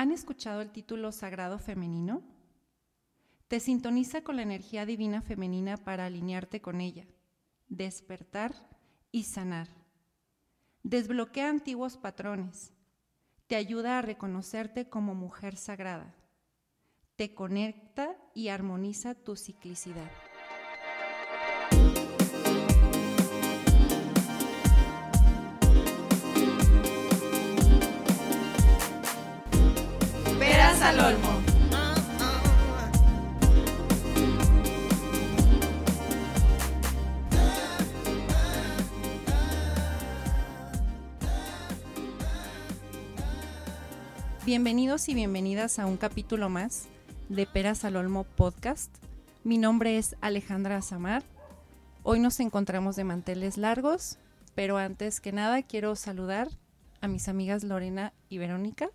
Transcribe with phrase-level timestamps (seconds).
[0.00, 2.22] ¿Han escuchado el título Sagrado Femenino?
[3.48, 7.04] Te sintoniza con la energía divina femenina para alinearte con ella,
[7.68, 8.54] despertar
[9.12, 9.68] y sanar.
[10.82, 12.72] Desbloquea antiguos patrones.
[13.46, 16.14] Te ayuda a reconocerte como mujer sagrada.
[17.16, 20.10] Te conecta y armoniza tu ciclicidad.
[44.50, 46.88] Bienvenidos y bienvenidas a un capítulo más
[47.28, 48.92] de Peras al Olmo Podcast.
[49.44, 51.22] Mi nombre es Alejandra Azamar.
[52.02, 54.18] Hoy nos encontramos de manteles largos,
[54.56, 56.48] pero antes que nada quiero saludar
[57.00, 58.90] a mis amigas Lorena y Verónica.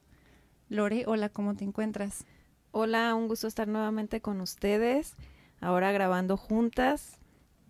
[0.68, 2.26] Lore, hola, ¿cómo te encuentras?
[2.72, 5.16] Hola, un gusto estar nuevamente con ustedes.
[5.62, 7.18] Ahora grabando juntas,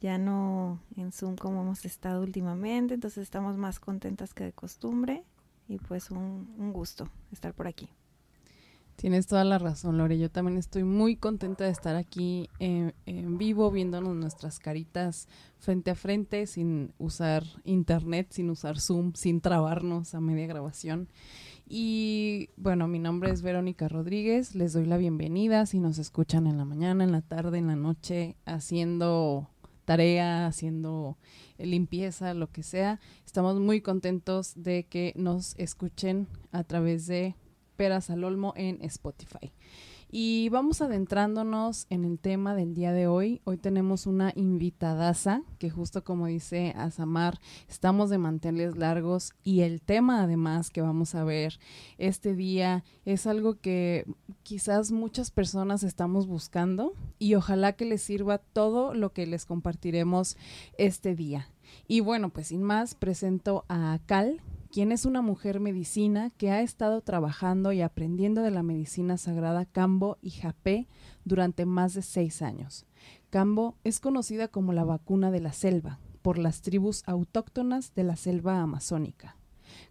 [0.02, 5.24] ya no en Zoom como hemos estado últimamente, entonces estamos más contentas que de costumbre
[5.68, 7.90] y pues un, un gusto estar por aquí.
[8.96, 10.18] Tienes toda la razón, Lore.
[10.18, 15.28] Yo también estoy muy contenta de estar aquí en, en, vivo, viéndonos nuestras caritas
[15.60, 21.10] frente a frente, sin usar internet, sin usar Zoom, sin trabarnos a media grabación.
[21.68, 24.56] Y bueno, mi nombre es Verónica Rodríguez.
[24.56, 27.76] Les doy la bienvenida si nos escuchan en la mañana, en la tarde, en la
[27.76, 29.50] noche, haciendo
[29.86, 31.18] tarea, haciendo
[31.58, 33.00] limpieza, lo que sea.
[33.26, 37.36] Estamos muy contentos de que nos escuchen a través de
[37.78, 39.52] Peras al Olmo en Spotify.
[40.12, 43.42] Y vamos adentrándonos en el tema del día de hoy.
[43.44, 49.82] Hoy tenemos una invitadaza que justo como dice Azamar, estamos de manteles largos y el
[49.82, 51.60] tema además que vamos a ver
[51.98, 54.06] este día es algo que
[54.44, 60.38] quizás muchas personas estamos buscando y ojalá que les sirva todo lo que les compartiremos
[60.78, 61.50] este día.
[61.88, 64.40] Y bueno, pues sin más, presento a Cal,
[64.76, 69.64] quien es una mujer medicina que ha estado trabajando y aprendiendo de la medicina sagrada
[69.64, 70.90] Cambo y Japé
[71.24, 72.86] durante más de seis años.
[73.30, 78.18] Cambo es conocida como la vacuna de la selva por las tribus autóctonas de la
[78.18, 79.38] selva amazónica.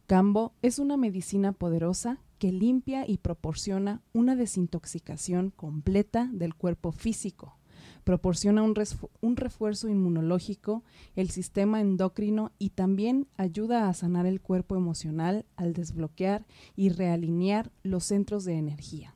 [0.06, 7.56] Cambo es una medicina poderosa que limpia y proporciona una desintoxicación completa del cuerpo físico,
[8.04, 10.84] proporciona un, refuerzo inmunológico,
[11.16, 17.72] el sistema endocrino y también ayuda a sanar el cuerpo emocional al desbloquear y realinear
[17.82, 19.14] los centros de energía,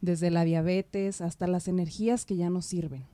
[0.00, 3.04] desde la diabetes hasta las energías que ya no sirven.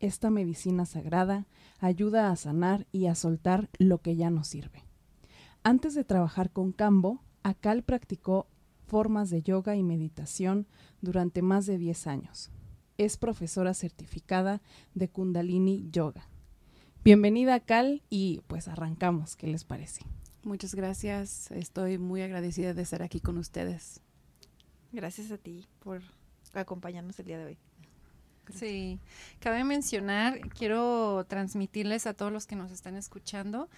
[0.00, 1.46] Esta medicina sagrada
[1.80, 4.84] ayuda a sanar y a soltar lo que ya no sirve.
[5.64, 8.46] Antes de trabajar con Cambo, Akal practicó
[8.86, 10.66] formas de yoga y meditación
[11.00, 12.50] durante más de 10 años
[12.98, 14.60] es profesora certificada
[14.94, 16.26] de Kundalini Yoga.
[17.04, 19.36] Bienvenida, Cal, y pues arrancamos.
[19.36, 20.02] ¿Qué les parece?
[20.42, 21.50] Muchas gracias.
[21.52, 24.00] Estoy muy agradecida de estar aquí con ustedes.
[24.90, 26.02] Gracias a ti por
[26.54, 27.58] acompañarnos el día de hoy.
[28.52, 28.98] Sí,
[29.38, 33.68] cabe mencionar, quiero transmitirles a todos los que nos están escuchando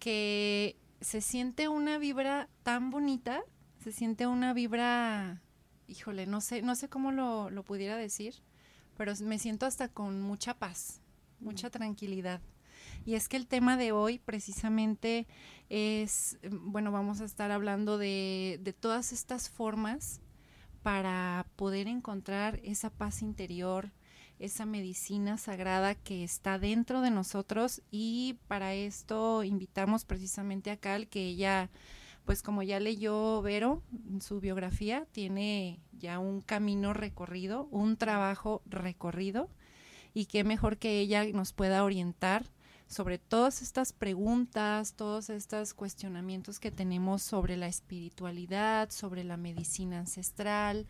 [0.00, 3.42] que se siente una vibra tan bonita,
[3.78, 5.40] se siente una vibra,
[5.86, 8.42] híjole, no sé, no sé cómo lo, lo pudiera decir,
[8.98, 11.00] pero me siento hasta con mucha paz,
[11.40, 12.42] mucha tranquilidad.
[13.06, 15.26] Y es que el tema de hoy precisamente
[15.70, 20.20] es, bueno, vamos a estar hablando de, de todas estas formas
[20.82, 23.92] para poder encontrar esa paz interior,
[24.40, 31.08] esa medicina sagrada que está dentro de nosotros y para esto invitamos precisamente a Cal
[31.08, 31.70] que ella
[32.28, 38.60] pues como ya leyó Vero en su biografía, tiene ya un camino recorrido, un trabajo
[38.66, 39.48] recorrido,
[40.12, 42.44] y qué mejor que ella nos pueda orientar
[42.86, 49.98] sobre todas estas preguntas, todos estos cuestionamientos que tenemos sobre la espiritualidad, sobre la medicina
[49.98, 50.86] ancestral,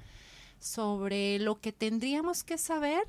[0.58, 3.04] sobre lo que tendríamos que saber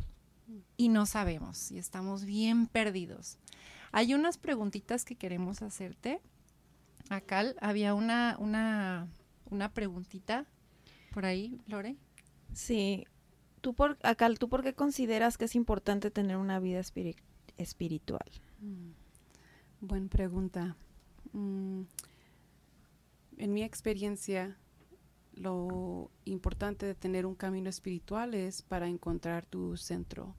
[0.78, 3.40] y no sabemos y estamos bien perdidos.
[3.92, 6.22] Hay unas preguntitas que queremos hacerte
[7.10, 9.08] Acal, había una, una,
[9.50, 10.46] una preguntita
[11.12, 11.98] por ahí, Lore.
[12.54, 13.06] Sí.
[13.62, 16.82] ¿Tú por, Acal, ¿tú por qué consideras que es importante tener una vida
[17.58, 18.30] espiritual?
[18.62, 18.92] Mm.
[19.82, 20.78] Buena pregunta.
[21.34, 21.82] Mm.
[23.38, 24.58] En mi experiencia,
[25.34, 30.36] lo importante de tener un camino espiritual es para encontrar tu centro,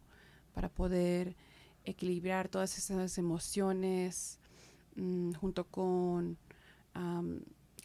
[0.55, 1.37] para poder
[1.85, 4.39] equilibrar todas esas emociones
[4.97, 6.39] mm, junto con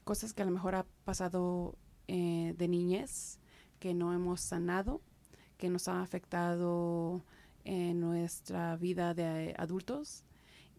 [0.03, 1.75] cosas que a lo mejor ha pasado
[2.07, 3.39] eh, de niñez
[3.79, 5.01] que no hemos sanado,
[5.57, 7.23] que nos ha afectado
[7.63, 10.23] en nuestra vida de adultos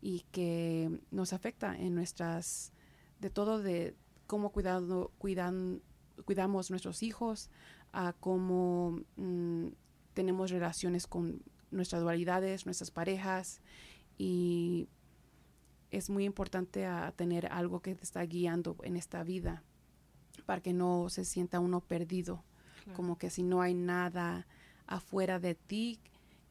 [0.00, 2.72] y que nos afecta en nuestras,
[3.20, 3.96] de todo de
[4.26, 5.82] cómo cuidado, cuidan,
[6.24, 7.50] cuidamos nuestros hijos,
[7.92, 9.68] a cómo mm,
[10.14, 13.60] tenemos relaciones con nuestras dualidades, nuestras parejas
[14.18, 14.88] y
[15.96, 19.62] es muy importante a tener algo que te está guiando en esta vida
[20.44, 22.44] para que no se sienta uno perdido,
[22.94, 24.46] como que si no hay nada
[24.86, 25.98] afuera de ti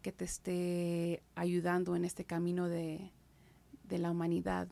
[0.01, 3.11] que te esté ayudando en este camino de,
[3.89, 4.67] la humanidad.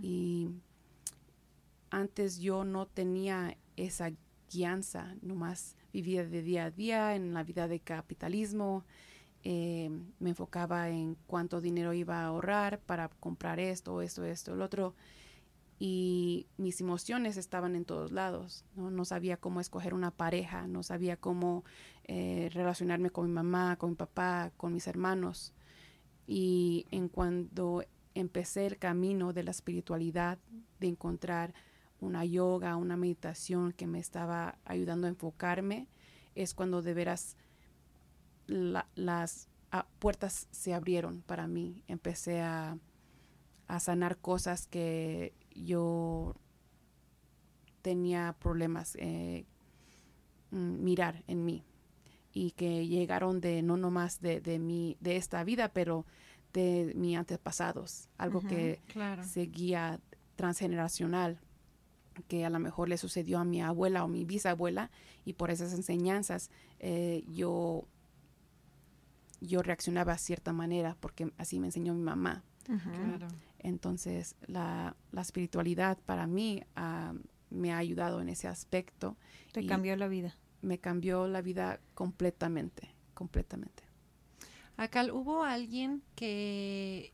[0.00, 0.48] Y
[1.90, 4.12] antes yo no tenía esa
[4.50, 8.84] guianza, nomás vivía de día a día en la vida de capitalismo,
[9.48, 9.88] eh,
[10.18, 14.96] me enfocaba en cuánto dinero iba a ahorrar para comprar esto, esto, esto, el otro.
[15.78, 18.64] Y mis emociones estaban en todos lados.
[18.74, 21.62] No, sabía cómo escoger una pareja, no sabía cómo
[22.08, 25.52] eh, relacionarme con mi mamá, con mi papá, con mis hermanos.
[26.26, 27.84] Y en cuando
[28.14, 30.38] empecé el camino de la espiritualidad,
[30.80, 31.54] de encontrar
[32.00, 35.86] una yoga, una meditación que me estaba ayudando a enfocarme,
[36.34, 37.36] es cuando de veras
[38.46, 41.82] las ah, puertas se abrieron para mí.
[41.88, 42.78] Empecé a,
[43.80, 46.36] sanar cosas que yo
[47.82, 49.44] tenía problemas eh,
[50.50, 51.64] mm, mirar en mí.
[52.32, 56.04] Y que llegaron de no nomás de, de, mi, de esta vida, pero
[56.52, 58.80] de mis antepasados, algo que
[59.24, 60.00] seguía
[60.36, 61.38] transgeneracional
[62.28, 64.90] que a lo mejor le sucedió a mi abuela o mi bisabuela
[65.24, 67.86] y por esas enseñanzas eh, yo
[69.40, 72.42] yo reaccionaba a cierta manera porque así me enseñó mi mamá.
[73.58, 77.14] Entonces, la, espiritualidad para mí ah,
[77.50, 79.16] me ha ayudado en ese aspecto.
[79.52, 80.36] Te cambió la vida.
[80.62, 83.84] Me cambió la vida completamente, completamente.
[84.76, 87.12] Acal, ¿hubo alguien que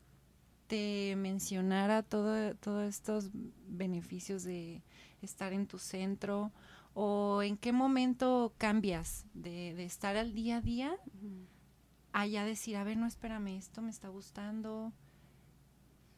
[0.67, 3.29] te mencionara todo, todos estos
[3.67, 4.81] beneficios de
[5.21, 6.51] estar en tu centro?
[6.93, 10.95] ¿O en qué momento cambias de, estar al día a día
[12.27, 14.93] ya decir, a ver, no, espérame, esto me está gustando.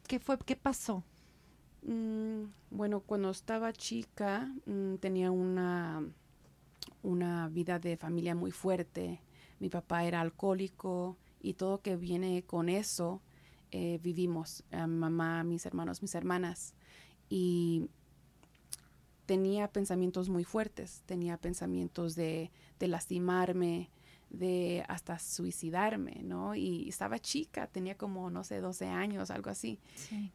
[0.06, 0.38] ¿Qué fue?
[0.38, 1.02] ¿Qué pasó?
[1.82, 6.04] Mm, bueno, cuando estaba chica mm, tenía una,
[7.02, 9.20] una vida de familia muy fuerte.
[9.58, 13.22] Mi papá era alcohólico y todo que viene con eso
[13.70, 14.64] eh, vivimos.
[14.70, 16.74] mamá, mis hermanos, mis hermanas.
[17.28, 17.88] Y
[19.26, 21.02] tenía pensamientos muy fuertes.
[21.06, 23.90] Tenía pensamientos de, de lastimarme,
[24.30, 26.54] de hasta suicidarme, ¿no?
[26.54, 29.78] Y estaba chica, tenía como, no sé, 12 años, algo así.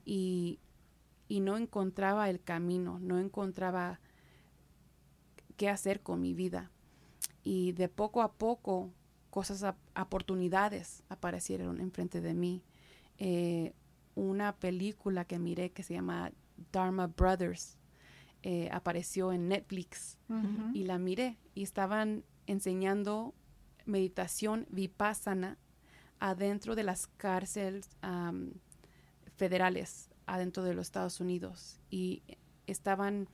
[0.05, 0.59] Y,
[1.29, 4.01] no encontraba el camino, no encontraba
[5.55, 6.71] qué hacer con mi vida.
[7.41, 8.91] Y de poco a poco,
[9.29, 12.63] cosas, oportunidades aparecieron enfrente de mí.
[13.17, 13.73] Eh,
[14.15, 16.33] una película que miré que se llama
[16.71, 17.77] Dharma Brothers
[18.43, 20.17] eh, apareció en Netflix
[20.73, 23.35] y la miré y estaban enseñando
[23.85, 25.57] meditación vipassana
[26.19, 27.89] adentro de las cárceles
[29.35, 32.23] federales adentro de los Estados Unidos y
[32.67, 33.27] estaban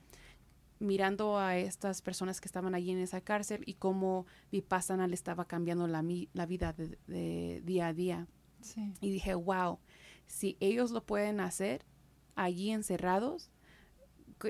[0.80, 5.46] mirando a estas personas que estaban allí en esa cárcel y cómo Vipassana le estaba
[5.46, 8.26] cambiando la, la vida de, día a día.
[9.00, 9.78] Y dije, wow,
[10.26, 11.84] si ellos lo pueden hacer
[12.34, 13.50] allí encerrados,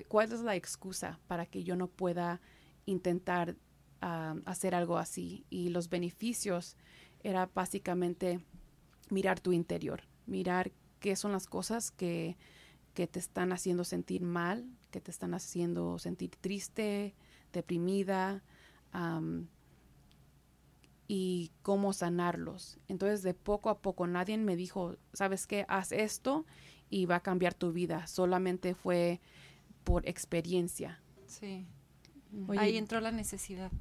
[0.09, 2.41] ¿cuál es la excusa para que yo no pueda
[2.87, 3.57] intentar
[4.01, 5.45] hacer algo así.
[5.51, 6.77] Y los beneficios
[7.23, 8.41] era básicamente
[9.11, 12.37] mirar tu interior, mirar qué son las cosas que,
[12.95, 17.15] que te están haciendo sentir mal, que te están haciendo sentir triste,
[17.53, 18.43] deprimida,
[21.07, 22.79] y cómo sanarlos.
[22.87, 25.65] Entonces, de poco a poco, nadie me dijo, ¿sabes qué?
[25.69, 26.45] Haz esto
[26.91, 28.07] y va a cambiar tu vida.
[28.07, 29.21] Solamente fue
[29.85, 31.01] por experiencia.
[31.27, 31.67] Sí.
[32.59, 33.73] Ahí entró la necesidad.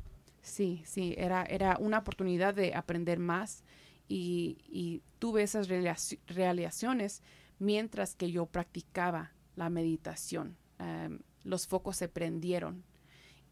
[0.47, 3.65] Sí, sí, era, era una oportunidad de aprender más
[4.07, 7.23] y, tuve esas realizaciones
[7.59, 10.55] mientras que yo practicaba la meditación.
[10.79, 12.83] Em, los focos se prendieron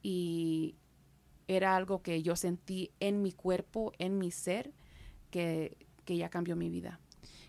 [0.04, 0.75] y
[1.48, 4.72] era algo que yo sentí en mi cuerpo, en mi ser,
[5.32, 5.75] que,
[6.06, 7.02] ya cambió mi vida.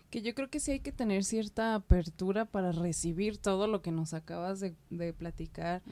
[0.09, 3.91] Que yo creo que sí hay que tener cierta apertura para recibir todo lo que
[3.91, 5.83] nos acabas de, platicar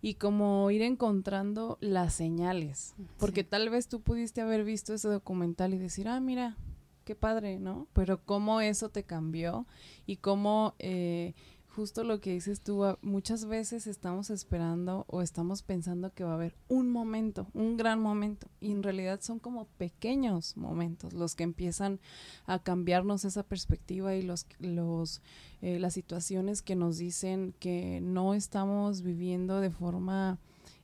[0.00, 2.94] y como ir encontrando las señales.
[3.18, 6.56] Porque tal vez tú pudiste haber visto ese documental y decir, ah, mira,
[7.04, 7.88] qué padre, ¿no?
[7.94, 9.66] Pero cómo eso te cambió
[10.06, 11.34] y cómo eh,
[11.78, 16.32] justo lo que dices tú, ah, muchas veces estamos esperando o estamos pensando que va
[16.32, 21.36] a haber un momento, un gran momento, y en realidad son como pequeños momentos los
[21.36, 22.00] que empiezan
[22.46, 25.22] a cambiarnos esa perspectiva y los, los
[25.62, 30.40] eh, las situaciones que nos dicen que no estamos viviendo de forma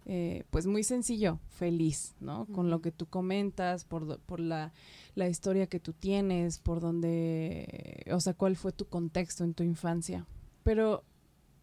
[0.07, 2.47] eh, pues muy sencillo, feliz, ¿no?
[2.55, 4.73] Con lo que tú comentas, por, por la,
[5.17, 9.65] la, historia que tú tienes, por donde, o sea, cuál fue tu contexto en tu
[9.65, 10.25] infancia.
[10.65, 11.05] Pero,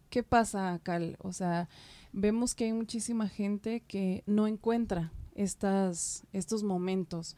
[0.08, 1.16] ¿qué pasa, Cal?
[1.20, 1.68] O sea,
[2.12, 7.36] vemos que hay muchísima gente que no encuentra estas, estos momentos.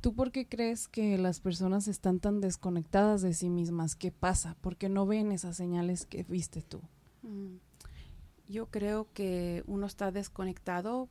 [0.00, 3.96] ¿Tú por qué crees que las personas están tan desconectadas de sí mismas?
[3.96, 4.56] ¿Qué pasa?
[4.60, 6.80] ¿Por qué no ven esas señales que viste tú?
[7.22, 7.56] Mm.
[8.48, 11.08] Yo creo que uno está desconectado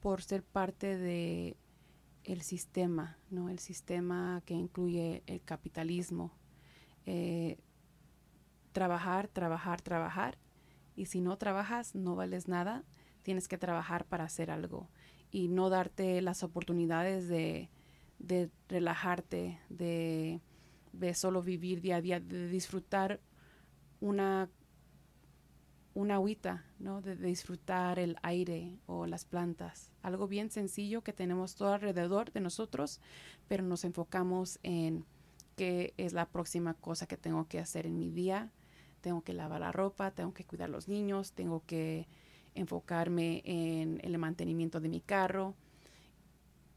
[0.00, 1.56] por ser parte de
[2.24, 3.50] el sistema, ¿no?
[3.50, 6.32] El sistema que incluye el capitalismo.
[7.06, 7.58] Eh,
[8.74, 10.36] trabajar, trabajar, trabajar.
[10.94, 12.84] Y si no trabajas, no vales nada.
[13.22, 14.90] Tienes que trabajar para hacer algo
[15.30, 17.70] y no darte las oportunidades de,
[18.18, 20.42] de relajarte, de,
[20.92, 23.20] de, solo vivir día a día, de disfrutar
[24.00, 24.50] una
[25.94, 27.00] una agüita, ¿no?
[27.00, 29.92] De, disfrutar el aire o las plantas.
[30.02, 33.00] Algo bien sencillo que tenemos todo alrededor de nosotros,
[33.48, 35.04] pero nos enfocamos en
[35.56, 38.50] qué es la próxima cosa que tengo que hacer en mi día.
[39.04, 42.08] Tengo que lavar la ropa, tengo que cuidar a los niños, tengo que
[42.54, 45.54] enfocarme en el mantenimiento de mi carro,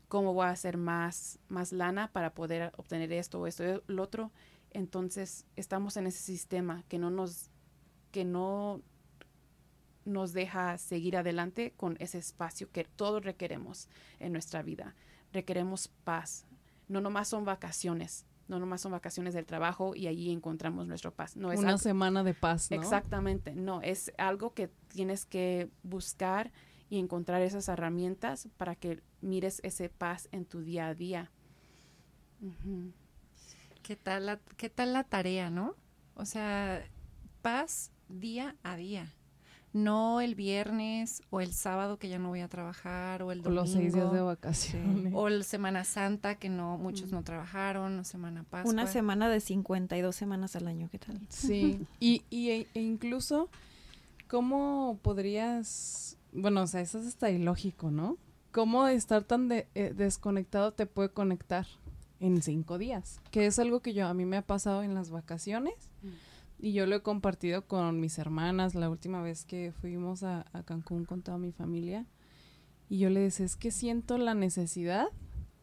[0.10, 4.04] cómo voy a hacer más, más lana para poder obtener esto o esto o lo
[4.04, 4.34] otro.
[4.72, 7.50] Entonces estamos en ese sistema que no nos,
[8.12, 8.82] que no
[10.04, 13.88] nos deja seguir adelante con ese espacio que todos requeremos
[14.20, 14.96] en nuestra vida.
[15.32, 16.46] Requeremos paz.
[16.90, 21.36] No nomás son vacaciones, no nomás son vacaciones del trabajo y allí encontramos nuestro paz.
[21.36, 22.78] No es una semana de paz, ¿no?
[22.78, 26.52] Exactamente, no, es algo que tienes que buscar
[26.90, 31.32] y encontrar esas herramientas para que mires ese paz en tu día a día.
[33.84, 35.76] ¿Qué tal la, qué tal la tarea, no?
[36.16, 36.86] O sea,
[37.42, 39.17] paz día a día
[39.74, 43.62] no el viernes o el sábado que ya no voy a trabajar o el domingo.
[43.62, 45.14] O los seis días de vacaciones.
[45.16, 48.72] O el Semana Santa que no muchos no trabajaron, o Semana Pascua.
[48.72, 51.20] Una semana de 52 semanas al año, ¿qué tal?
[51.30, 53.50] Sí, y, y e, e incluso,
[54.28, 58.18] ¿cómo podrías, bueno, o sea, eso es hasta ilógico, ¿no?
[58.52, 61.68] ¿Cómo estar tan de, eh, desconectado te puede conectar
[62.20, 63.20] en cinco días?
[63.30, 65.76] Que es algo que yo, a mí me ha pasado en las vacaciones.
[66.02, 66.08] Mm.
[66.60, 71.06] Y yo lo he compartido con mis hermanas la última vez que fuimos a, Cancún
[71.06, 72.06] con toda mi familia.
[72.90, 75.08] Y yo le decía, es que siento la necesidad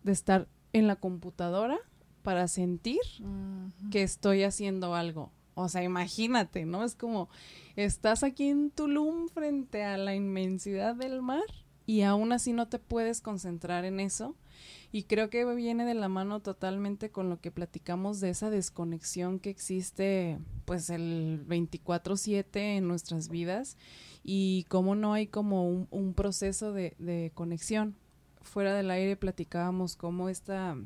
[0.03, 1.79] de estar en la computadora
[2.23, 3.01] para sentir
[3.91, 5.33] que estoy haciendo algo.
[5.55, 6.85] O sea, imagínate, ¿no?
[6.85, 7.29] Es como,
[7.77, 11.45] estás aquí en Tulum frente a la inmensidad del mar
[11.87, 14.37] y aún así no te puedes concentrar en eso
[14.95, 19.41] y creo que viene de la mano totalmente con lo que platicamos de esa desconexión
[19.41, 23.77] que existe pues el 24/7 en nuestras vidas
[24.23, 27.97] y cómo no hay como un, proceso de, de, conexión.
[28.41, 30.77] Fuera del aire platicábamos cómo esta,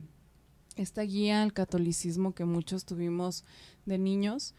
[0.76, 3.44] esta guía al catolicismo que muchos tuvimos
[3.84, 4.54] de niños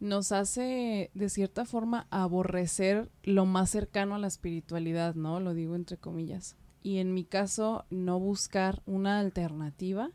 [0.00, 5.38] nos hace de cierta forma aborrecer lo más cercano a la espiritualidad, ¿no?
[5.38, 10.10] Lo digo entre comillas y en mi caso no buscar una alternativa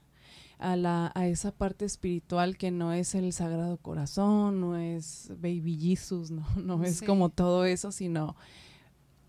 [0.60, 5.78] a, la, a esa parte espiritual que no es el Sagrado Corazón, no es Baby
[5.78, 8.36] Jesus, no, no es como todo eso, sino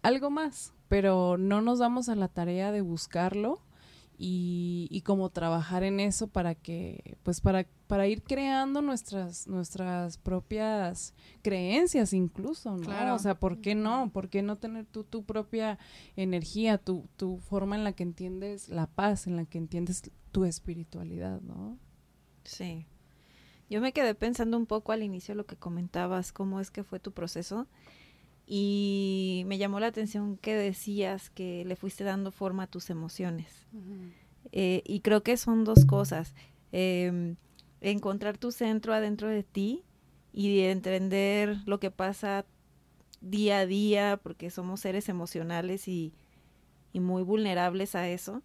[0.03, 3.61] algo más, pero no nos damos a la tarea de buscarlo
[4.17, 10.19] y, y como trabajar en eso para que, pues para, para ir creando nuestras, nuestras
[10.19, 12.85] propias creencias incluso, ¿no?
[12.85, 13.15] Claro.
[13.15, 14.11] O sea, ¿por qué no?
[14.13, 15.79] ¿Por qué no tener tú tu propia
[16.17, 20.45] energía, tu, tu forma en la que entiendes la paz, en la que entiendes tu
[20.45, 21.79] espiritualidad, ¿no?
[22.45, 22.87] Sí.
[23.71, 27.01] Yo me quedé pensando un poco al inicio lo que comentabas, cómo es que fue
[27.01, 27.67] tu proceso.
[28.47, 33.67] Y me llamó la atención que decías que le fuiste dando forma a tus emociones.
[34.53, 36.35] Eh, y creo que son dos cosas.
[36.73, 37.37] Em,
[37.81, 39.85] encontrar tu centro adentro de ti
[40.33, 42.45] y entender lo que pasa
[43.21, 46.13] día a día, porque somos seres emocionales y,
[46.93, 48.43] y muy vulnerables a eso.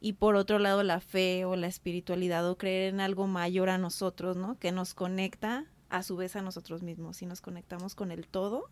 [0.00, 3.78] Y por otro lado, la fe o la espiritualidad o creer en algo mayor a
[3.78, 4.58] nosotros, ¿no?
[4.58, 7.18] Que nos conecta a su vez a nosotros mismos.
[7.18, 8.70] Si nos conectamos con el todo,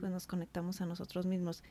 [0.00, 1.62] pues nos conectamos a nosotros mismos.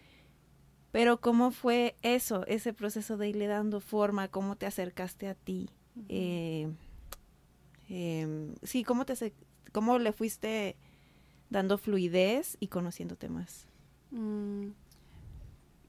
[0.92, 4.28] Pero ¿cómo fue eso, ese proceso de irle dando forma?
[4.28, 5.70] ¿Cómo te acercaste a ti?
[7.90, 9.34] eh, sí, ¿cómo, te,
[9.72, 10.76] ¿cómo le fuiste
[11.50, 13.68] dando fluidez y conociéndote más?
[14.12, 14.70] Mm,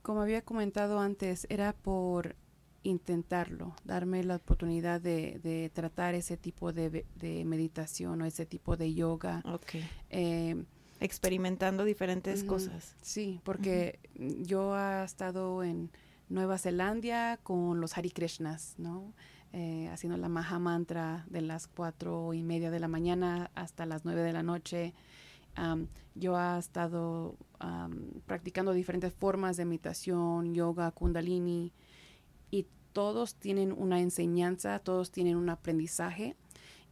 [0.03, 2.37] como había comentado antes, era por
[2.83, 8.77] intentarlo, darme la oportunidad de, de tratar ese tipo de, de, meditación o ese tipo
[8.77, 9.43] de yoga.
[9.47, 9.77] Ok.
[10.11, 10.65] Eh,
[11.01, 12.95] Experimentando diferentes cosas.
[13.03, 13.99] Sí, porque
[14.43, 15.91] yo he estado en
[16.29, 19.13] Nueva Zelanda con los Hare Krishnas, ¿no?
[19.53, 24.05] Eh, haciendo la Maha Mantra de las cuatro y media de la mañana hasta las
[24.05, 24.95] nueve de la noche.
[26.17, 27.37] Yo he estado
[28.27, 31.73] practicando diferentes formas de meditación, yoga, kundalini,
[32.51, 36.37] y todos tienen una enseñanza, todos tienen un aprendizaje,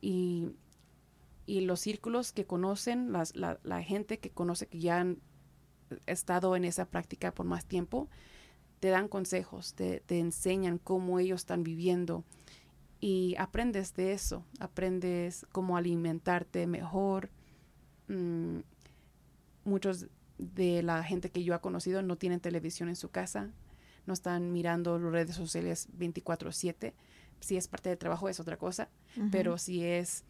[0.00, 0.50] y,
[1.46, 5.18] y los círculos que conocen, las- la, la gente que conoce que ya han
[6.06, 8.08] estado en esa práctica por más tiempo,
[8.80, 12.24] te dan consejos, te, te enseñan cómo ellos están viviendo
[13.00, 17.30] y aprendes de eso, aprendes cómo alimentarte mejor.
[18.08, 18.60] Mm,
[19.64, 20.06] muchos
[20.38, 23.50] de la gente que yo he conocido no tienen televisión en su casa,
[24.06, 26.94] no están mirando las redes sociales 24/7.
[27.40, 28.88] Si es parte del trabajo es otra cosa,
[29.30, 30.24] pero si es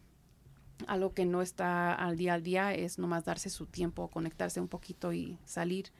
[0.87, 4.67] algo que no está al día al día, es nomás darse su tiempo, conectarse un
[4.67, 5.91] poquito y salir.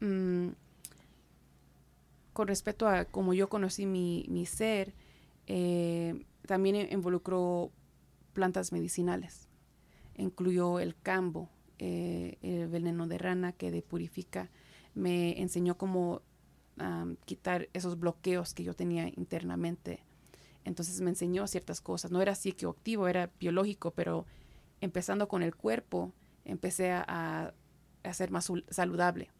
[0.00, 0.48] Mm,
[2.32, 4.94] con respecto a cómo yo conocí mi, mi ser,
[5.46, 7.70] eh, también in- involucró
[8.34, 9.48] plantas medicinales.
[10.16, 14.50] Incluyó el cambo, eh, el veneno de rana que depurifica.
[14.94, 16.22] Me enseñó cómo
[17.24, 20.00] quitar esos bloqueos que yo tenía internamente.
[20.66, 22.10] Entonces me enseñó ciertas cosas.
[22.10, 24.26] No era psicoactivo, era biológico, pero
[24.80, 26.12] empezando con el cuerpo,
[26.44, 27.04] empecé a,
[28.02, 29.30] a- ser más saludable.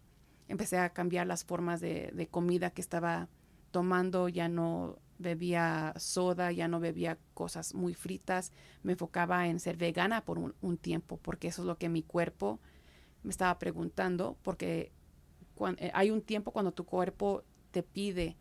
[0.48, 3.28] Empecé a cambiar las formas de, comida que estaba
[3.72, 4.28] tomando.
[4.28, 8.52] Ya no bebía soda, ya no bebía cosas muy fritas.
[8.84, 12.60] Me enfocaba en ser vegana por un, tiempo, porque eso es lo que mi cuerpo
[13.24, 14.92] me estaba preguntando, porque
[15.78, 17.42] eh, hay un tiempo cuando tu cuerpo
[17.72, 18.36] te pide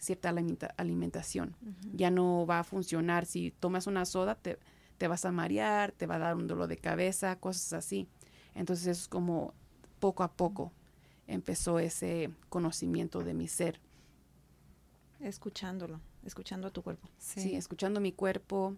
[0.00, 1.54] cierta alimenta- alimentación
[1.94, 3.26] ya no va a funcionar.
[3.26, 4.58] Si tomas una soda, te,
[4.98, 8.08] te vas a marear, te va a dar un dolor de cabeza, cosas así.
[8.54, 9.54] Entonces es como
[10.00, 10.72] poco a poco
[11.26, 13.78] empezó ese conocimiento de mi ser.
[15.20, 17.08] Escuchándolo, escuchando a tu cuerpo.
[17.18, 18.76] Sí, escuchando mi cuerpo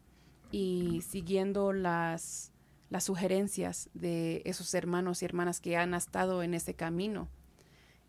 [0.51, 2.53] y siguiendo las,
[2.91, 7.29] las sugerencias de esos hermanos y hermanas que han estado en ese camino.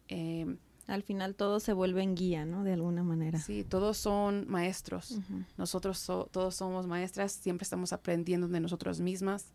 [0.07, 2.63] Eh, Al final todo se vuelve en guía, ¿no?
[2.63, 3.39] De alguna manera.
[3.39, 5.17] sí, todos son maestros.
[5.57, 9.45] Nosotros so- todos somos maestras, siempre estamos aprendiendo de nosotros mismas.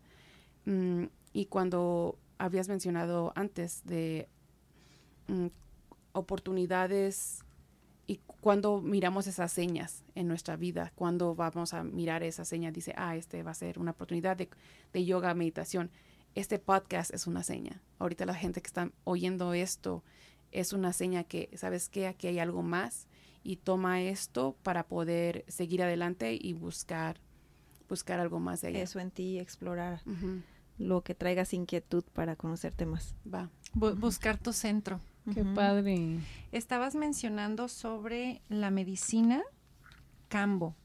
[0.65, 4.27] Mm, y cuando habías mencionado antes de
[5.27, 5.47] mm,
[6.13, 7.43] oportunidades
[8.07, 12.93] y cuando miramos esas señas en nuestra vida, cuando vamos a mirar esa seña, dice,
[12.97, 14.49] ah, este va a ser una oportunidad de,
[14.93, 15.91] de yoga, meditación.
[16.35, 17.81] Este podcast es una seña.
[17.99, 20.03] Ahorita la gente que está oyendo esto
[20.51, 22.07] es una seña que, ¿sabes qué?
[22.07, 23.07] Aquí hay algo más
[23.43, 27.19] y toma esto para poder seguir adelante y buscar
[27.87, 28.81] buscar algo más de allá.
[28.83, 30.01] Eso en ti, explorar
[30.77, 33.15] lo que traigas inquietud para conocerte más.
[33.31, 33.49] Va.
[33.73, 34.99] Bu- buscar tu centro.
[35.33, 36.19] Qué padre.
[36.51, 39.41] Estabas mencionando sobre la medicina
[40.27, 40.75] cambo.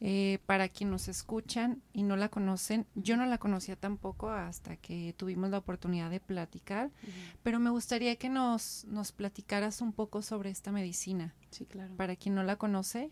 [0.00, 4.76] Eh, para quien nos escuchan y no la conocen, yo no la conocía tampoco hasta
[4.76, 6.90] que tuvimos la oportunidad de platicar,
[7.42, 11.34] pero me gustaría que nos, nos platicaras un poco sobre esta medicina.
[11.50, 11.96] Sí, claro.
[11.96, 13.10] Para quien no la conoce,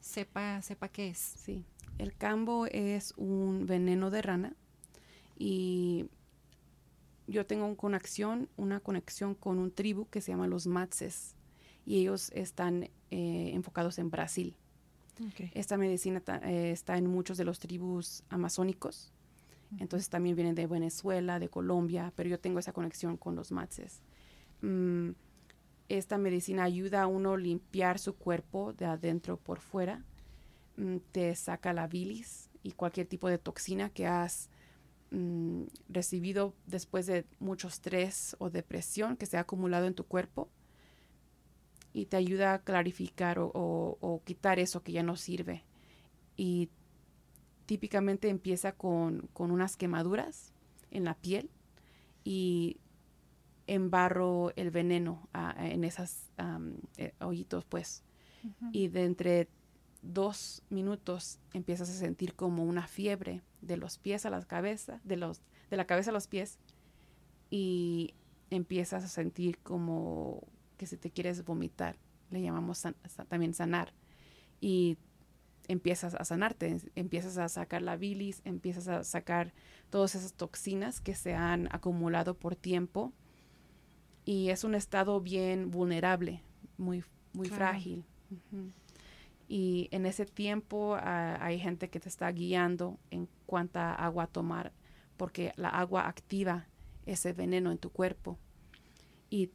[0.00, 1.18] sepa, sepa qué es.
[1.18, 1.64] Sí.
[1.98, 4.56] El cambo es un veneno de rana
[5.36, 6.08] y
[7.26, 11.34] yo tengo una conexión, una conexión con un tribu que se llama los Matses
[11.84, 14.54] y ellos están eh, enfocados en Brasil.
[15.54, 19.12] Esta medicina ta- eh, está en muchos de los tribus amazónicos.
[19.78, 24.00] Entonces también vienen de Venezuela, de Colombia, pero yo tengo esa conexión con los matses.
[24.62, 25.10] Mm,
[25.88, 30.04] esta medicina ayuda a uno a limpiar su cuerpo de adentro por fuera.
[30.76, 34.48] Mm, te saca la bilis y cualquier tipo de toxina que has
[35.10, 40.48] mm, recibido después de mucho estrés o depresión que se ha acumulado en tu cuerpo
[41.96, 45.64] y te ayuda a clarificar o, o- o quitar eso que ya no sirve.
[46.36, 46.68] Y
[47.64, 50.52] típicamente empieza con, con unas quemaduras
[50.90, 51.48] en la piel
[52.22, 52.76] y
[53.66, 55.26] embarro el veneno
[55.58, 56.30] en esas
[56.98, 58.02] eh, hoyitos, pues.
[58.72, 59.48] Y de entre
[60.02, 65.16] dos minutos empiezas a sentir como una fiebre de los pies a la cabeza, de,
[65.16, 66.58] los, de la cabeza a los pies,
[67.50, 68.14] y
[68.50, 70.42] empiezas a sentir como
[70.76, 71.96] que si te quieres vomitar,
[72.30, 72.96] le llamamos san-
[73.28, 73.92] también sanar.
[74.60, 74.96] Y
[75.68, 79.52] empiezas a sanarte, empiezas a sacar la bilis, empiezas a sacar
[79.90, 83.12] todas esas toxinas que se han acumulado por tiempo
[84.24, 86.42] y es un estado bien vulnerable,
[86.78, 88.04] muy, muy frágil.
[89.48, 94.72] Y en ese tiempo ah, hay gente que te está guiando en cuánta agua tomar,
[95.16, 96.66] porque la agua activa
[97.06, 98.38] ese veneno en tu cuerpo.
[99.30, 99.50] Y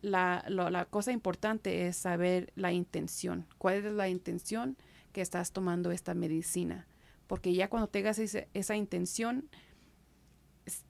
[0.00, 3.46] la, la cosa importante es saber la intención.
[3.58, 4.76] ¿Cuál es la intención
[5.12, 6.86] que estás tomando esta medicina?
[7.26, 9.48] Porque ya cuando tengas esa intención,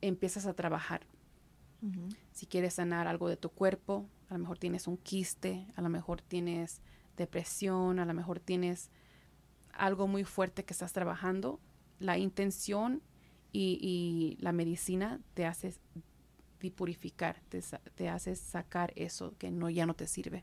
[0.00, 1.06] empiezas a trabajar.
[2.32, 5.88] Si quieres sanar algo de tu cuerpo, a lo mejor tienes un quiste, a lo
[5.88, 6.80] mejor tienes
[7.16, 8.90] depresión, a lo mejor tienes
[9.72, 11.60] algo muy fuerte que estás trabajando,
[12.00, 13.02] la intención
[13.52, 15.74] y, la medicina te hace
[16.70, 17.62] purificar, te,
[17.94, 20.42] te, hace sacar eso que no ya no te sirve.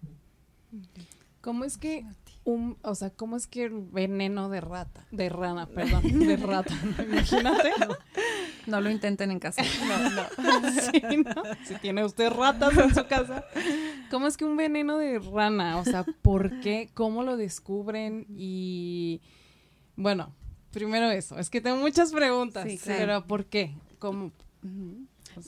[1.42, 2.06] ¿Cómo es que
[2.44, 6.74] un, o sea, cómo es que veneno de rata, de rana, perdón, de rata,
[7.08, 7.72] imagínate?
[8.66, 9.62] No lo intenten en casa.
[9.88, 10.76] No, no.
[11.66, 13.46] Si tiene usted ratas en su casa.
[14.10, 15.78] ¿Cómo es que un veneno de rana?
[15.78, 16.90] O sea, ¿por qué?
[16.94, 18.26] ¿Cómo lo descubren?
[18.30, 19.22] Y
[19.96, 20.34] bueno,
[20.72, 21.38] primero eso.
[21.38, 22.66] Es que tengo muchas preguntas.
[22.68, 23.76] Sí, Pero ¿por qué?
[24.00, 24.32] ¿Cómo?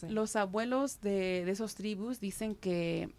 [0.09, 3.09] Los abuelos de, de, esos tribus dicen que,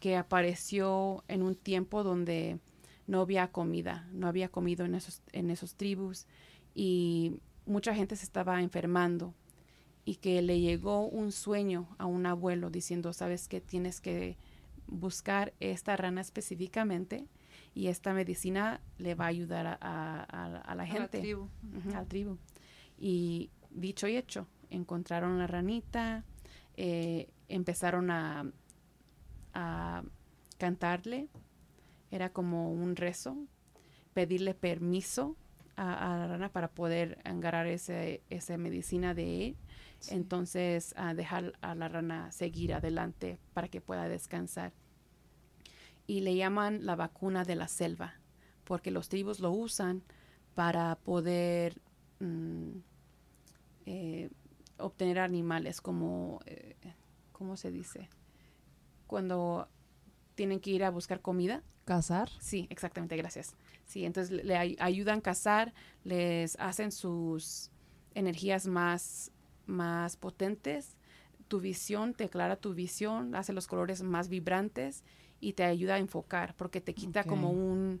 [0.00, 2.58] que apareció en un tiempo donde
[3.06, 6.26] no había comida, no había comido en esos, en esos tribus
[6.74, 9.34] y mucha gente se estaba enfermando
[10.04, 14.36] y que le llegó un sueño a un abuelo diciendo, sabes que tienes que
[14.86, 17.26] buscar esta rana específicamente
[17.74, 22.38] y esta medicina le va a ayudar a, la gente, a la tribu.
[22.98, 26.24] Y dicho y hecho, encontraron la ranita,
[26.76, 28.50] eh, empezaron a,
[29.54, 30.02] a
[30.58, 31.28] cantarle,
[32.10, 33.36] era como un rezo,
[34.14, 35.36] pedirle permiso
[35.76, 39.56] a, la rana para poder agarrar ese, esa medicina de él.
[40.08, 44.72] Entonces, a dejar a la rana seguir adelante para que pueda descansar.
[46.06, 48.14] Y le llaman la vacuna de la selva,
[48.64, 50.02] porque los tribus lo usan
[50.54, 51.80] para poder
[52.20, 52.70] mm,
[53.86, 54.30] eh,
[54.78, 56.76] obtener animales como, eh,
[57.32, 58.08] ¿cómo se dice?
[59.06, 59.68] Cuando
[60.34, 61.62] tienen que ir a buscar comida.
[61.84, 62.30] ¿Cazar?
[62.40, 63.54] Sí, exactamente, gracias.
[63.84, 67.70] Sí, entonces le ayudan a cazar, les hacen sus
[68.14, 69.30] energías más,
[69.66, 70.96] más potentes,
[71.48, 75.04] tu visión, te aclara tu visión, hace los colores más vibrantes
[75.40, 78.00] y te ayuda a enfocar porque te quita como un,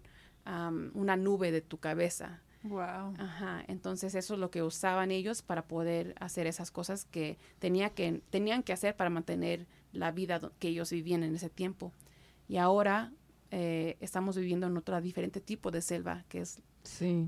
[0.94, 2.42] una nube de tu cabeza.
[2.68, 3.14] Wow.
[3.18, 7.90] Ajá, entonces eso es lo que usaban ellos para poder hacer esas cosas que, tenía
[7.90, 11.92] que tenían que hacer para mantener la vida que ellos vivían en ese tiempo.
[12.48, 13.12] Y ahora
[13.50, 16.60] eh, estamos viviendo en otro diferente tipo de selva, que es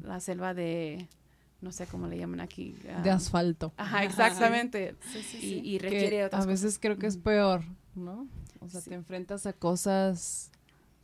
[0.03, 1.09] la selva de,
[1.61, 2.77] no sé cómo le llaman aquí.
[3.03, 3.73] de asfalto.
[3.77, 4.97] Ajá, exactamente.
[5.41, 7.63] y, requiere A veces creo que es peor,
[7.95, 8.29] ¿no?
[8.61, 10.51] O sea, te enfrentas a cosas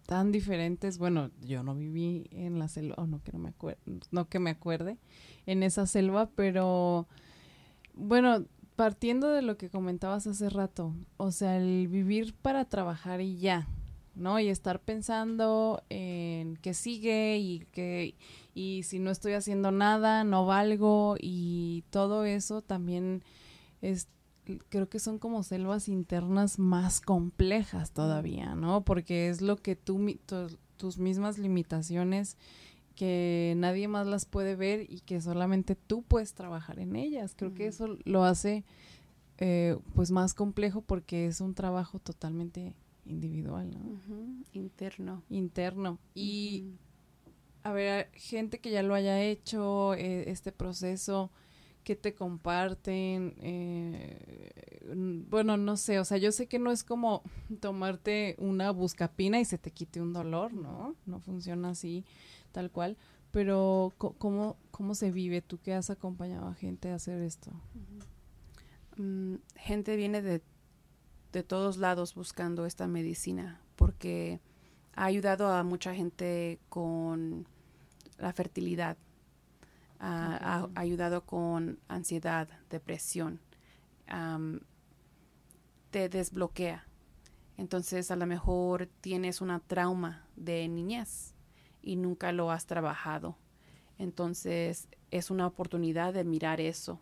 [0.06, 0.98] tan diferentes.
[0.98, 3.78] Bueno, yo no viví en la selva, o no que no me acuerde,
[4.10, 4.98] no que me acuerde,
[5.46, 7.06] en esa selva, pero
[7.94, 8.44] bueno,
[8.76, 13.68] partiendo de lo que comentabas hace rato, o sea, el vivir para trabajar y ya,
[14.14, 14.40] ¿no?
[14.40, 18.14] Y estar pensando en qué sigue y que
[18.54, 23.22] y si no estoy haciendo nada, no valgo y todo eso también
[23.80, 24.08] es
[24.68, 28.84] creo que son como selvas internas más complejas todavía, ¿no?
[28.84, 30.00] Porque es lo que tú
[30.76, 32.36] tus mismas limitaciones
[32.94, 37.34] que nadie más las puede ver y que solamente tú puedes trabajar en ellas.
[37.36, 38.64] Creo que eso lo hace
[39.38, 43.98] eh, pues más complejo porque es un trabajo totalmente individual, ¿no?
[44.52, 45.22] Interno.
[45.28, 45.98] Interno.
[46.14, 46.74] Y,
[47.64, 51.30] a ver, gente que ya lo haya hecho, eh, este proceso,
[51.84, 54.82] que te comparten, eh,
[55.28, 57.22] bueno, no sé, o sea, yo sé que no es como
[57.60, 60.96] tomarte una buscapina y se te quite un dolor, ¿no?
[61.06, 62.04] No funciona así,
[62.52, 62.96] tal cual,
[63.30, 65.42] pero ¿cómo, cómo se vive?
[65.42, 67.52] ¿Tú que has acompañado a gente a hacer esto?
[68.96, 70.42] Mm, gente viene de
[71.34, 74.40] de todos lados buscando esta medicina porque
[74.94, 77.46] ha ayudado a mucha gente con
[78.18, 78.96] la fertilidad,
[80.04, 83.40] ha, ayudado con ansiedad, depresión,
[85.90, 86.86] te desbloquea.
[87.56, 91.34] Entonces a lo mejor tienes una trauma de niñez
[91.82, 93.36] y nunca lo has trabajado.
[93.98, 97.00] Entonces es una oportunidad de mirar eso.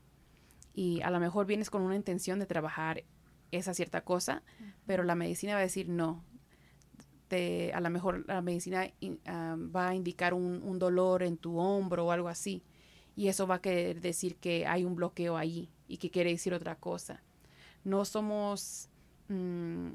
[0.74, 3.04] Y a lo mejor vienes con una intención de trabajar
[3.50, 4.42] esa cierta cosa,
[4.86, 6.22] pero la medicina va a decir no.
[7.28, 8.90] te, a lo mejor la medicina
[9.38, 12.62] va a indicar un, dolor en tu hombro o algo así.
[13.16, 16.54] Y eso va a querer decir que hay un bloqueo ahí y que quiere decir
[16.54, 17.22] otra cosa.
[17.84, 18.88] No somos
[19.28, 19.88] mm,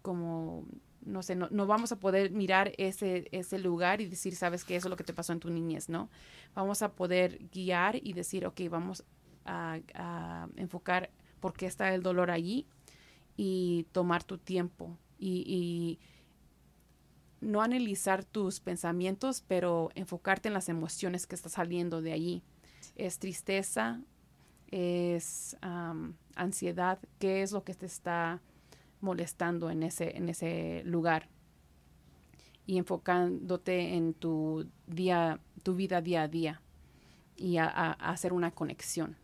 [0.00, 0.64] como,
[1.04, 4.76] no sé, no, no, vamos a poder mirar ese, ese lugar y decir, sabes que
[4.76, 6.08] eso es lo que te pasó en tu niñez, ¿no?
[6.54, 9.04] Vamos a poder guiar y decir, ok, vamos
[9.44, 12.66] a, a enfocar por qué está el dolor allí
[13.36, 15.98] y tomar tu tiempo y,
[17.42, 22.42] no analizar tus pensamientos, pero enfocarte en las emociones que está saliendo de allí.
[22.96, 24.00] Es tristeza,
[24.70, 25.56] es
[26.34, 28.40] ansiedad, qué es lo que te está
[29.00, 31.28] molestando en ese, en ese lugar.
[32.64, 36.62] Y enfocándote en tu día, tu vida día a día
[37.36, 39.16] y hacer una conexión.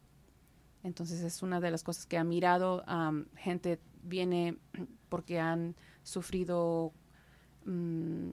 [0.82, 2.84] Entonces es una de las cosas que ha mirado.
[3.36, 4.58] gente viene
[5.08, 6.92] porque han sufrido
[7.68, 8.30] mm,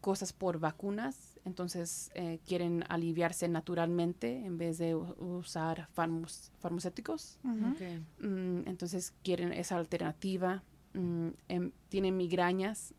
[0.00, 7.38] cosas por vacunas, entonces eh, quieren aliviarse naturalmente en vez de usar farmacéuticos.
[7.42, 10.62] Mm, entonces quieren esa alternativa.
[10.94, 12.94] Mm, em, tienen migrañas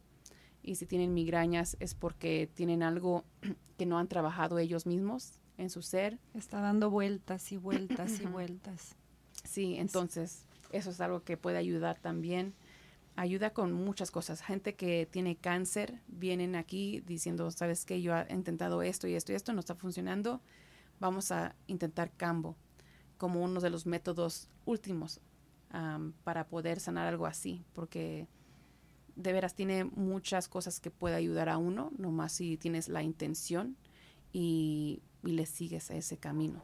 [0.62, 3.24] y si tienen migrañas es porque tienen algo
[3.78, 6.20] que no han trabajado ellos mismos en su ser.
[6.34, 8.96] Está dando vueltas y vueltas y vueltas.
[9.44, 12.54] Sí, entonces eso es algo que puede ayudar también.
[13.20, 14.42] Ayuda con muchas cosas.
[14.42, 19.34] Gente que tiene cáncer vienen aquí diciendo, sabes que yo he intentado esto y esto
[19.34, 20.40] y esto, no está funcionando.
[21.02, 22.56] Vamos a intentar cambo
[23.18, 25.20] como uno de los métodos últimos
[26.24, 28.30] para poder sanar algo así, porque
[29.18, 33.76] de veras tiene muchas cosas que puede ayudar a uno, nomás si tienes la intención
[34.32, 36.64] y, y le sigues a ese camino.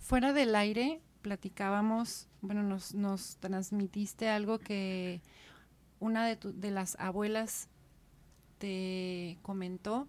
[0.00, 5.22] Fuera del aire, platicábamos, bueno, nos, nos transmitiste algo que
[6.02, 7.68] una de, de las abuelas
[8.58, 10.08] te comentó,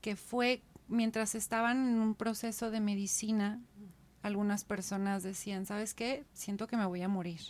[0.00, 3.60] que fue mientras estaban en un proceso de medicina,
[4.22, 6.24] algunas personas decían, ¿sabes qué?
[6.32, 7.40] Siento que me voy a morir,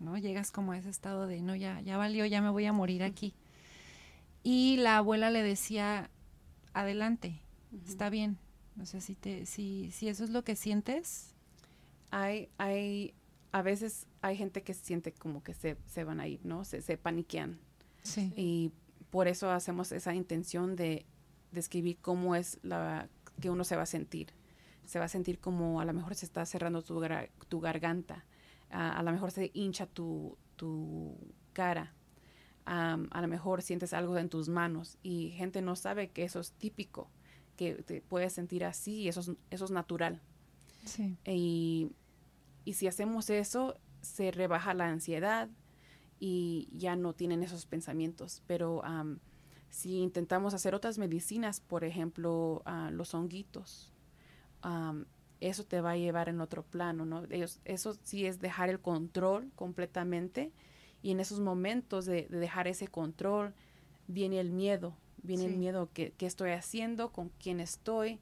[0.00, 0.16] ¿no?
[0.18, 3.02] Llegas como a ese estado de, no, ya, ya valió, ya me voy a morir
[3.02, 3.34] aquí.
[4.42, 6.10] Y la abuela le decía,
[6.74, 7.40] adelante,
[7.86, 8.38] está bien.
[8.80, 11.34] O sea, si, te, si, si eso es lo que sientes,
[12.10, 13.14] hay, hay,
[13.52, 16.64] a veces hay gente que siente como que se, se van a ir, ¿no?
[16.64, 17.60] Se, se paniquean.
[18.02, 18.32] Sí.
[18.36, 18.72] Y
[19.10, 21.06] por eso hacemos esa intención de
[21.52, 23.08] describir cómo es la
[23.40, 24.32] que uno se va a sentir.
[24.86, 27.00] Se va a sentir como a lo mejor se está cerrando tu,
[27.48, 28.24] tu garganta,
[28.70, 31.16] a lo mejor se hincha tu, tu
[31.52, 31.94] cara,
[32.64, 36.52] a lo mejor sientes algo en tus manos y gente no sabe que eso es
[36.52, 37.10] típico,
[37.56, 40.20] que te puedes sentir así y eso es, eso es natural.
[40.84, 41.16] Sí.
[41.24, 41.92] Y
[42.64, 45.48] y si hacemos eso, se rebaja la ansiedad
[46.18, 48.42] y ya no tienen esos pensamientos.
[48.46, 48.82] Pero
[49.70, 53.92] si intentamos hacer otras medicinas, por ejemplo, uh, los honguitos,
[55.40, 57.24] eso te va a llevar en otro plano, ¿no?
[57.64, 60.52] eso sí es dejar el control completamente
[61.02, 63.52] y en esos momentos de, dejar ese control
[64.06, 68.20] viene el miedo, viene el miedo que, estoy haciendo, con quién estoy,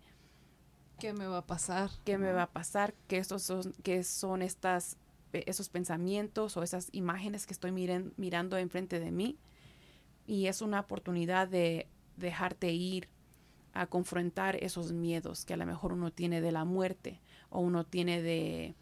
[1.00, 1.90] ¿Qué me va a pasar?
[2.04, 2.92] ¿Qué me va a pasar?
[3.08, 4.98] ¿Qué, estos son, qué son estas,
[5.32, 9.38] esos pensamientos o esas imágenes que estoy miren, mirando enfrente de mí?
[10.26, 13.08] Y es una oportunidad de dejarte ir
[13.72, 17.84] a confrontar esos miedos que a lo mejor uno tiene de la muerte o uno
[17.86, 18.74] tiene de,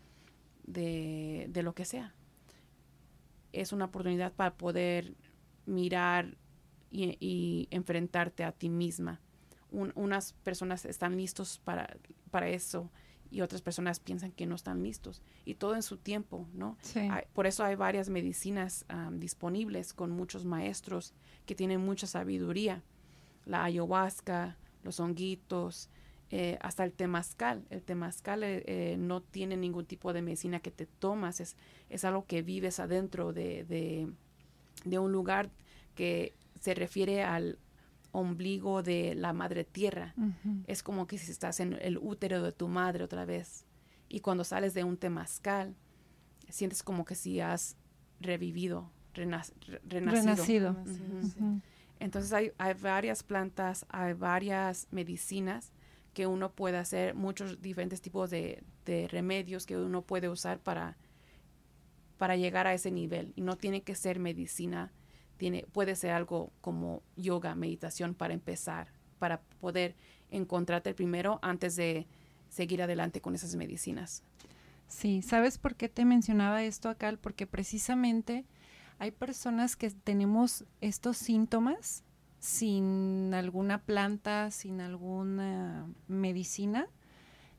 [0.66, 2.14] de, lo que sea.
[3.52, 5.14] Es una oportunidad para poder
[5.66, 6.36] mirar
[6.90, 9.20] y enfrentarte a ti misma
[9.70, 11.96] unas personas están listos para,
[12.30, 12.90] para eso
[13.30, 15.22] y otras personas piensan que no están listos.
[15.44, 16.76] Y todo en su tiempo, ¿no?
[17.32, 21.14] por eso hay varias medicinas disponibles con muchos maestros
[21.46, 22.82] que tienen mucha sabiduría.
[23.44, 25.90] La ayahuasca, los honguitos,
[26.30, 27.64] eh, hasta el temazcal.
[27.70, 31.56] El temazcal eh, eh, no tiene ningún tipo de medicina que te tomas, es,
[31.88, 34.08] es algo que vives adentro de, de,
[34.84, 35.50] de un lugar
[35.94, 37.58] que se refiere al,
[38.18, 40.14] ombligo de la madre tierra.
[40.66, 43.64] Es como que si estás en el útero de tu madre otra vez.
[44.08, 45.74] Y cuando sales de un temazcal,
[46.48, 47.76] sientes como que si has
[48.20, 50.76] revivido, renacido.
[52.00, 55.72] Entonces hay, hay, varias plantas, hay varias medicinas
[56.14, 60.96] que uno puede hacer, muchos diferentes tipos de, de remedios que uno puede usar para,
[62.16, 63.32] para llegar a ese nivel.
[63.36, 64.92] Y no tiene que ser medicina
[65.38, 69.96] tiene, puede ser algo como yoga, meditación para empezar, para poder
[70.30, 72.06] encontrarte primero antes de
[72.50, 74.22] seguir adelante con esas medicinas.
[74.88, 77.16] Sí, ¿sabes por qué te mencionaba esto acá?
[77.20, 78.44] Porque precisamente
[78.98, 82.04] hay personas que tenemos estos síntomas
[82.40, 86.86] sin alguna planta, sin alguna medicina,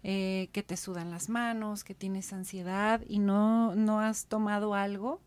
[0.03, 5.21] eh, que te sudan las manos, que tienes ansiedad y no, no has tomado algo.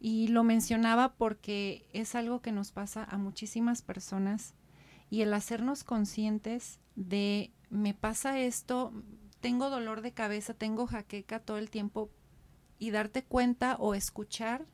[0.00, 4.54] Y lo mencionaba porque es algo que nos pasa a muchísimas personas
[5.10, 8.92] y el hacernos conscientes de me pasa esto,
[9.40, 12.10] tengo dolor de cabeza, tengo jaqueca todo el tiempo
[12.78, 14.66] y darte cuenta o escuchar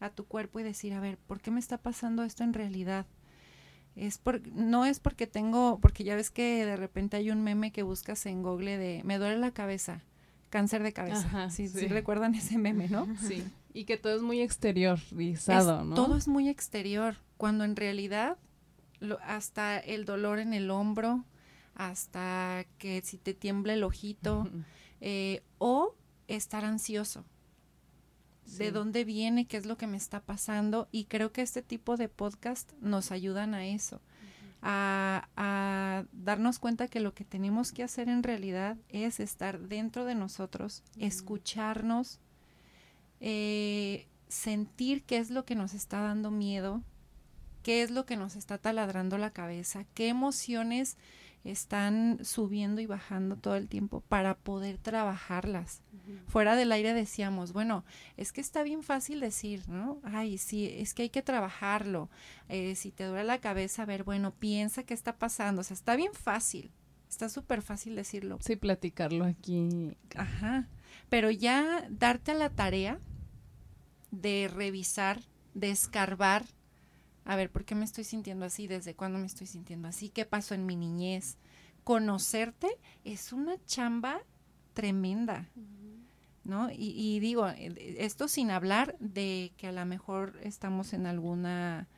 [0.00, 3.06] a tu cuerpo y decir, a ver, ¿por qué me está pasando esto en realidad?
[3.94, 7.72] Es por, no es porque tengo, porque ya ves que de repente hay un meme
[7.72, 10.02] que buscas en Google de me duele la cabeza,
[10.50, 11.48] cáncer de cabeza.
[11.50, 11.86] sí, sí.
[11.86, 13.06] recuerdan ese meme, ¿no?
[13.26, 13.42] Sí.
[13.76, 15.94] Y que todo es muy exteriorizado, ¿no?
[15.94, 18.38] Todo es muy exterior, cuando en realidad
[19.22, 21.26] hasta el dolor en el hombro,
[21.74, 24.48] hasta que si te tiembla el ojito,
[25.02, 25.94] eh, o
[26.26, 27.26] estar ansioso.
[28.56, 30.88] De dónde viene, qué es lo que me está pasando.
[30.90, 34.00] Y creo que este tipo de podcast nos ayudan a eso.
[34.62, 40.14] a, darnos cuenta que lo que tenemos que hacer en realidad es estar dentro de
[40.14, 42.20] nosotros, escucharnos,
[43.20, 46.82] eh, sentir qué es lo que nos está dando miedo,
[47.62, 50.96] qué es lo que nos está taladrando la cabeza, qué emociones
[51.50, 55.82] están subiendo y bajando todo el tiempo para poder trabajarlas.
[56.28, 57.84] Fuera del aire decíamos, bueno,
[58.16, 60.00] es que está bien fácil decir, ¿no?
[60.04, 62.10] Ay, sí, es que hay que trabajarlo.
[62.48, 65.60] Eh, si te duele la cabeza, a ver, bueno, piensa qué está pasando.
[65.60, 66.70] O sea, está bien fácil.
[67.08, 68.38] Está súper fácil decirlo.
[68.40, 69.96] Sí, platicarlo aquí.
[70.16, 70.68] Ajá.
[71.08, 73.00] Pero ya darte a la tarea
[74.10, 75.22] de revisar,
[75.54, 76.44] de escarbar,
[77.24, 78.68] a ver, ¿por qué me estoy sintiendo así?
[78.68, 80.10] ¿Desde cuándo me estoy sintiendo así?
[80.10, 81.38] ¿Qué pasó en mi niñez?
[81.82, 82.68] Conocerte
[83.04, 84.20] es una chamba
[84.74, 85.48] tremenda,
[86.44, 86.68] ¿no?
[86.72, 91.88] Y, digo, esto sin hablar de que a lo mejor estamos en alguna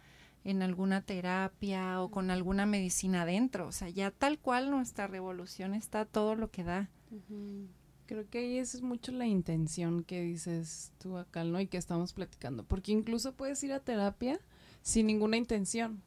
[0.45, 5.75] en alguna terapia o con alguna medicina adentro, o sea, ya tal cual nuestra revolución
[5.75, 6.89] está todo lo que da.
[8.09, 11.61] Creo que ahí es mucho la intención que dices tú acá, ¿no?
[11.61, 14.41] Y que estamos platicando, porque incluso puedes ir a terapia
[14.81, 16.01] sin ninguna intención.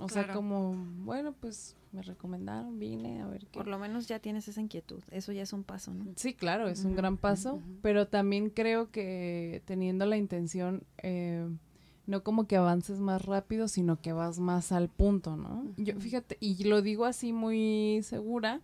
[0.00, 3.58] O sea, como, bueno, pues me recomendaron, vine a ver qué.
[3.58, 5.04] Por lo menos ya tienes esa inquietud.
[5.12, 6.06] Eso ya es un paso, ¿no?
[6.16, 7.62] Sí, claro, es un gran paso.
[7.80, 11.48] Pero también creo que teniendo la intención, eh,
[12.06, 15.64] no como que avances más rápido, sino que vas más al punto, ¿no?
[15.76, 18.62] Yo, fíjate, y lo digo así muy segura,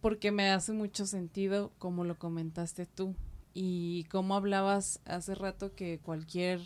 [0.00, 3.14] porque me hace mucho sentido como lo comentaste tú.
[3.54, 6.60] Y como hablabas hace rato que cualquier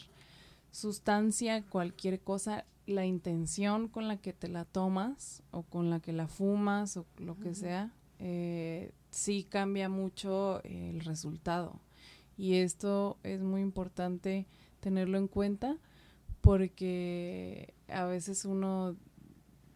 [0.71, 6.12] sustancia, cualquier cosa, la intención con la que te la tomas o con la que
[6.12, 11.81] la fumas o lo que sea, eh, sí cambia mucho el resultado.
[12.37, 14.47] Y esto es muy importante
[14.81, 15.79] tenerlo en cuenta
[16.40, 18.97] porque a veces uno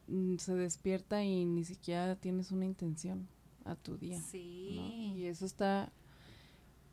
[0.09, 3.29] mm, se despierta y ni siquiera tienes una intención
[3.67, 4.21] a tu día.
[4.21, 5.15] Sí.
[5.17, 5.93] Y eso está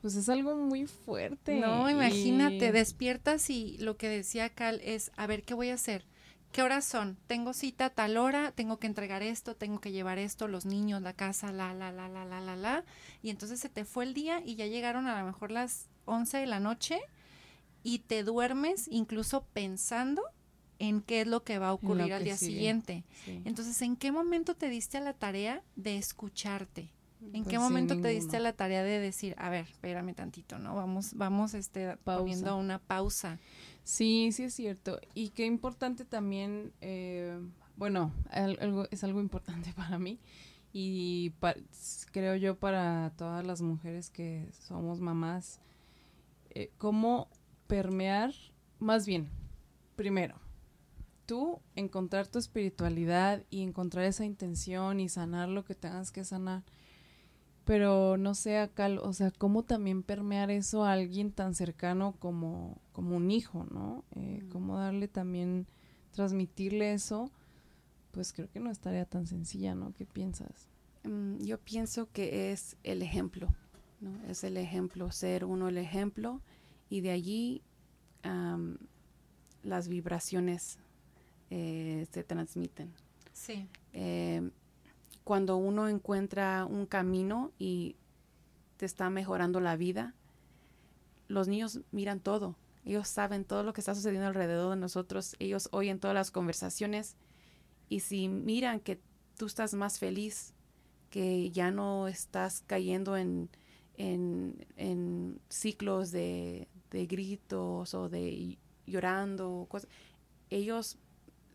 [0.03, 1.62] pues es algo muy fuerte.
[1.62, 6.03] No, imagínate, despiertas y lo que decía Cal es, a ver, ¿qué voy a hacer?
[6.51, 7.17] ¿Qué horas son?
[7.25, 11.01] Tengo cita a tal hora, tengo que entregar esto, tengo que llevar esto, los niños,
[11.01, 12.83] la casa, la, la, la, la, la, la, la.
[13.21, 16.38] Y entonces se te fue el día y ya llegaron a lo mejor las 11
[16.38, 16.99] de la noche
[17.81, 20.21] y te duermes incluso pensando
[20.84, 23.06] en qué es lo que va a ocurrir al día siguiente.
[23.46, 26.89] Entonces, ¿en qué momento te diste a la tarea de escucharte?
[27.32, 30.76] ¿En qué pues momento te diste la tarea de decir, a ver, espérame tantito, ¿no?
[30.76, 33.39] Vamos, vamos, este, poniendo una pausa.
[33.86, 35.00] Sí, sí es cierto.
[35.13, 37.39] Y qué importante también, eh,
[37.78, 40.19] bueno, algo, es algo importante para mí
[40.74, 41.32] y
[42.12, 45.62] creo yo para todas las mujeres que somos mamás,
[46.50, 47.30] eh, cómo
[47.67, 48.34] permear,
[48.80, 49.30] más bien,
[49.96, 50.42] primero,
[51.25, 56.63] tú encontrar tu espiritualidad y encontrar esa intención y sanar lo que tengas que sanar
[57.65, 62.81] pero no sé acá, o sea, cómo también permear eso a alguien tan cercano como,
[62.91, 64.03] como un hijo, ¿no?
[64.15, 65.65] Eh, cómo darle también,
[66.12, 67.31] transmitirle eso,
[68.12, 69.93] pues creo que no estaría tan sencilla, ¿no?
[69.93, 70.67] ¿Qué piensas?
[71.03, 73.47] Mm, yo pienso que es el ejemplo,
[74.01, 74.21] ¿no?
[74.28, 76.41] Es el ejemplo, ser uno el ejemplo
[76.89, 77.61] y de allí
[79.63, 80.80] las vibraciones
[81.56, 82.91] eh, se transmiten.
[83.32, 83.68] Sí.
[83.93, 84.49] Eh,
[85.24, 87.95] cuando uno encuentra un camino y
[88.78, 90.16] te está mejorando la vida,
[91.28, 92.56] los niños miran todo.
[92.86, 95.36] Ellos saben todo lo que está sucediendo alrededor de nosotros.
[95.38, 97.18] Ellos oyen todas las conversaciones.
[97.88, 98.99] Y si miran que
[99.38, 100.56] tú estás más feliz,
[101.12, 103.51] que ya no estás cayendo en,
[103.97, 109.88] en, ciclos de, de gritos o de llorando, cosas,
[110.49, 110.97] ellos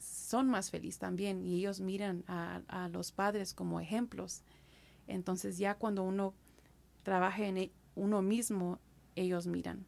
[0.00, 4.42] son más felices también y ellos miran a, a, los padres como ejemplos.
[5.06, 6.34] Entonces ya cuando uno
[7.02, 8.78] trabaja en e, uno mismo,
[9.16, 9.86] ellos miran.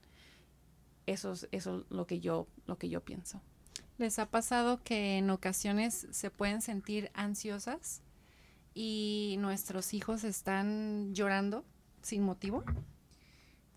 [1.07, 3.41] Eso es eso lo que yo lo que yo pienso.
[3.99, 8.03] ¿Les ha pasado que en ocasiones se pueden sentir ansiosas
[8.75, 11.65] y nuestros hijos están llorando
[12.01, 12.65] sin motivo?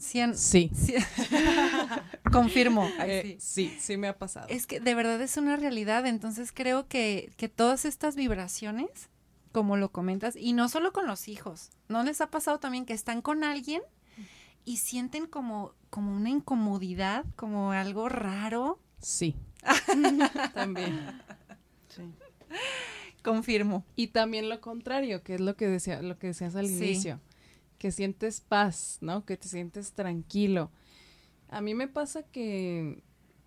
[0.04, 0.72] Sí.
[2.32, 2.88] Confirmo.
[2.99, 3.76] Eh, sí.
[3.80, 3.97] sí.
[3.97, 4.47] me ha pasado.
[4.49, 9.10] Es que de verdad es una realidad, entonces creo que, que todas estas vibraciones,
[9.51, 12.93] como lo comentas, y no solo con los hijos, ¿no les ha pasado también que
[12.93, 13.82] están con alguien
[14.66, 18.80] y sienten como, como una incomodidad, como algo raro?
[18.99, 19.36] Sí.
[20.54, 21.22] también.
[21.89, 22.04] Sí.
[23.24, 23.86] Confirmo.
[23.95, 27.20] Y también lo contrario, que es lo que decía, lo que decías al inicio
[27.84, 29.26] que sientes paz, ¿no?
[29.26, 30.72] Que te sientes tranquilo.
[31.50, 33.04] A mí me pasa que,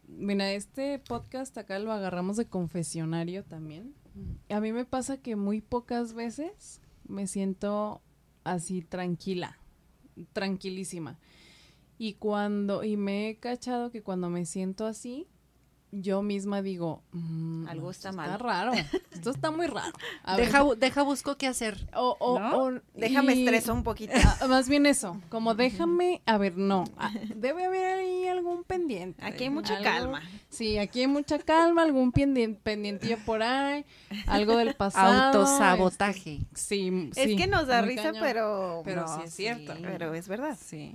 [0.07, 3.95] mira, este podcast acá lo agarramos de confesionario también.
[4.51, 8.03] A mí me pasa que muy pocas veces me siento
[8.45, 9.59] así tranquila,
[10.35, 11.19] tranquilísima.
[11.97, 15.27] Y cuando, y me he cachado que cuando me siento así,
[16.01, 18.31] yo misma digo, mm, algo está mal.
[18.31, 18.73] Está raro.
[19.13, 19.93] Esto está muy raro.
[20.37, 21.89] deja, deja busco qué hacer.
[21.95, 24.15] O, déjame estreso un poquito.
[24.49, 26.85] Más bien eso, como déjame, a ver, no.
[27.35, 28.16] Debe haber ahí
[28.47, 29.25] algún pendiente.
[29.25, 30.23] Aquí hay mucha calma.
[30.49, 33.85] Sí, aquí hay mucha calma, algún pendiente, pendientillo por ahí,
[34.27, 35.39] algo del pasado.
[35.39, 36.41] Autosabotaje.
[36.55, 39.75] sí, Es que nos da risa, pero pero sí es cierto.
[39.83, 40.57] Pero es verdad.
[40.61, 40.93] Sí.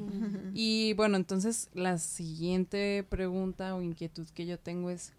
[0.53, 5.13] Y bueno, entonces la siguiente pregunta o inquietud que yo tengo es,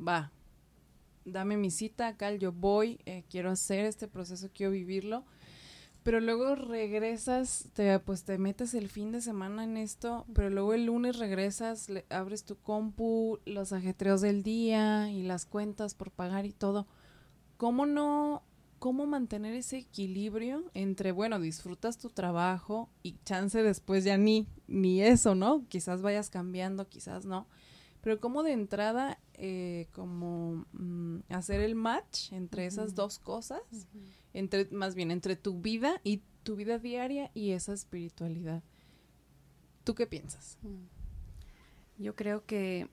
[0.00, 0.30] va,
[1.24, 5.24] dame mi cita, Cal, yo voy, eh, quiero hacer este proceso, quiero vivirlo.
[6.04, 10.74] Pero luego regresas, te, pues te metes el fin de semana en esto, pero luego
[10.74, 16.10] el lunes regresas, le, abres tu compu, los ajetreos del día y las cuentas por
[16.10, 16.86] pagar y todo.
[17.56, 18.42] ¿Cómo no,
[18.78, 25.00] cómo mantener ese equilibrio entre, bueno, disfrutas tu trabajo y chance después ya ni, ni
[25.00, 25.64] eso, ¿no?
[25.70, 27.46] Quizás vayas cambiando, quizás no
[28.04, 33.62] pero como de entrada, eh, como mm, hacer el match entre esas dos cosas,
[34.34, 38.62] entre más bien entre tu vida y tu vida diaria y esa espiritualidad.
[39.84, 40.58] ¿Tú qué piensas?
[40.60, 42.02] Mm.
[42.02, 42.90] Yo creo que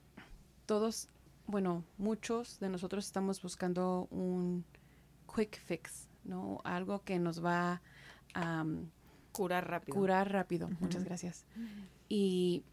[0.66, 1.10] todos,
[1.46, 4.64] bueno, muchos de nosotros estamos buscando un
[5.36, 6.62] quick fix, ¿no?
[6.64, 7.82] Algo que nos va
[8.34, 8.66] a
[9.34, 9.94] curar rápido.
[9.94, 11.46] Curar rápido, muchas gracias.
[12.08, 12.64] Y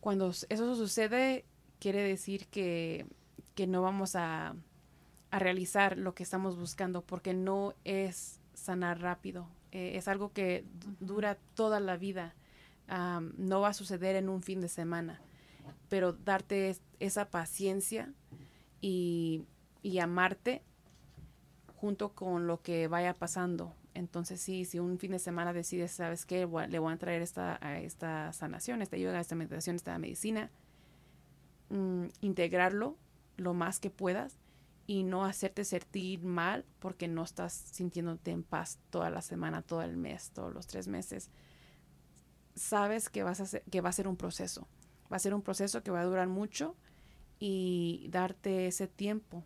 [0.00, 1.44] cuando eso sucede,
[1.78, 3.06] quiere decir que,
[3.66, 4.54] no vamos a,
[5.32, 9.48] realizar lo que estamos buscando porque no es sanar rápido.
[9.70, 10.64] Eh, es algo que
[11.00, 12.34] dura toda la vida.
[13.36, 15.20] no va a suceder en un fin de semana.
[15.88, 18.12] Pero darte esa paciencia
[18.80, 19.44] y,
[20.00, 20.62] amarte
[21.76, 23.74] junto con lo que vaya pasando.
[23.94, 26.48] Entonces, sí, si un fin de semana decides, ¿sabes qué?
[26.68, 30.50] Le voy a traer esta, esta sanación, esta yoga, esta meditación, esta medicina,
[31.68, 32.96] Mm, integrarlo
[33.36, 34.38] lo más que puedas
[34.86, 39.82] y no hacerte sentir mal porque no estás sintiéndote en paz toda la semana, todo
[39.82, 41.28] el mes, todos los tres meses.
[42.54, 44.68] Sabes que, vas a que va a ser un proceso.
[45.12, 46.76] Va a ser un proceso que va a durar mucho
[47.38, 49.44] y darte ese tiempo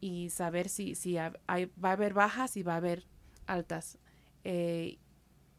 [0.00, 3.06] y saber si, si va a haber bajas y va a haber
[3.46, 3.98] altas.
[4.42, 4.98] Eh,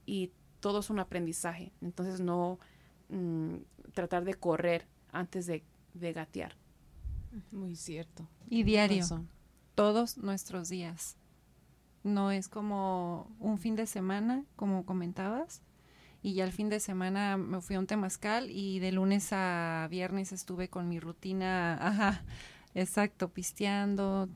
[0.06, 1.72] y todo es un aprendizaje.
[1.82, 2.60] Entonces no
[3.10, 3.56] mm,
[3.94, 5.64] tratar de correr antes de
[5.96, 6.56] de gatear.
[7.52, 8.28] Muy cierto.
[8.50, 9.06] Y diario.
[9.74, 11.18] Todos nuestros días.
[12.04, 15.62] No es como un fin de semana, como comentabas.
[16.22, 19.88] Y ya el fin de semana me fui a un temazcal y de lunes a
[19.92, 22.24] viernes estuve con mi rutina, ajá,
[22.74, 24.28] exacto, pisteando,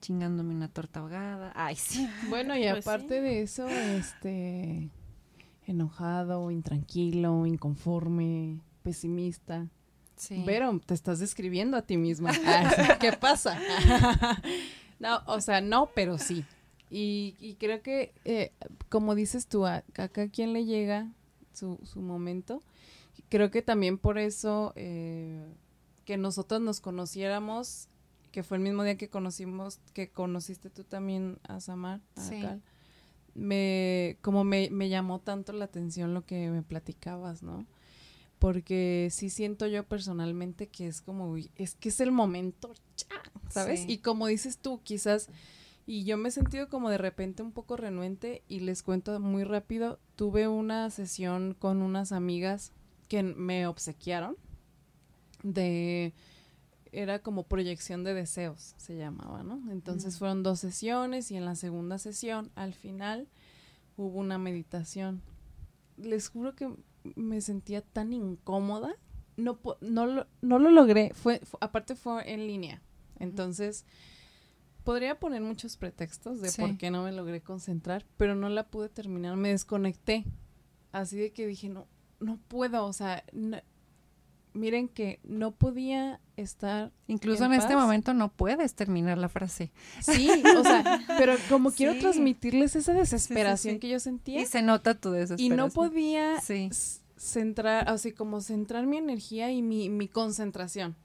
[0.00, 1.52] chingándome una torta ahogada.
[1.56, 2.08] Ay, sí.
[2.28, 4.88] Bueno, y pues aparte de eso, este
[5.66, 9.68] enojado, intranquilo, inconforme, pesimista.
[10.44, 12.32] Pero te estás describiendo a ti misma.
[12.46, 13.58] Ah, ¿Qué pasa?
[14.98, 16.44] no, o sea, no, pero sí.
[16.90, 18.52] Y, creo que, eh,
[18.90, 21.10] como dices tú, a, cada quien le llega
[21.52, 22.62] su, su momento.
[23.28, 25.42] Creo que también por eso eh,
[26.04, 27.88] que nosotros nos conociéramos,
[28.30, 32.58] que fue el mismo día que conocimos, que conociste tú también a Samar, a
[33.34, 37.66] me, como me, me llamó tanto la atención lo que me platicabas, ¿no?
[38.42, 42.74] Porque sí siento yo personalmente que es como, es que es el momento,
[43.48, 43.84] ¿sabes?
[43.86, 45.28] Y como dices tú, quizás,
[45.86, 49.44] y yo me he sentido como de repente un poco renuente y les cuento muy
[49.44, 52.72] rápido, tuve una sesión con unas amigas
[53.06, 54.36] que me obsequiaron
[55.44, 56.12] de
[56.90, 59.62] era como proyección de deseos, se llamaba, ¿no?
[59.70, 63.28] Entonces fueron dos sesiones y en la segunda sesión, al final,
[63.96, 65.22] hubo una meditación.
[65.96, 66.74] Les juro que
[67.16, 68.94] me sentía tan incómoda.
[69.36, 71.12] No, no, lo, no lo logré.
[71.14, 72.82] Fue, fu- aparte fue en línea.
[73.18, 73.84] Entonces,
[74.84, 76.60] podría poner muchos pretextos de Sí.
[76.60, 79.36] por qué no me logré concentrar, pero no la pude terminar.
[79.36, 80.24] Me desconecté.
[80.92, 81.86] Así de que dije, no,
[82.20, 82.84] no puedo.
[82.84, 83.60] O sea, no-
[84.54, 89.72] miren que no podía estar Incluso ¿En en, este momento no puedes terminar la frase.
[90.00, 93.80] Sí, o sea, pero como quiero transmitirles esa desesperación sí.
[93.80, 95.56] que yo sentía Y se nota tu y desesperación.
[95.56, 96.40] no podía
[97.16, 100.96] centrar, así como centrar mi energía y mi, mi concentración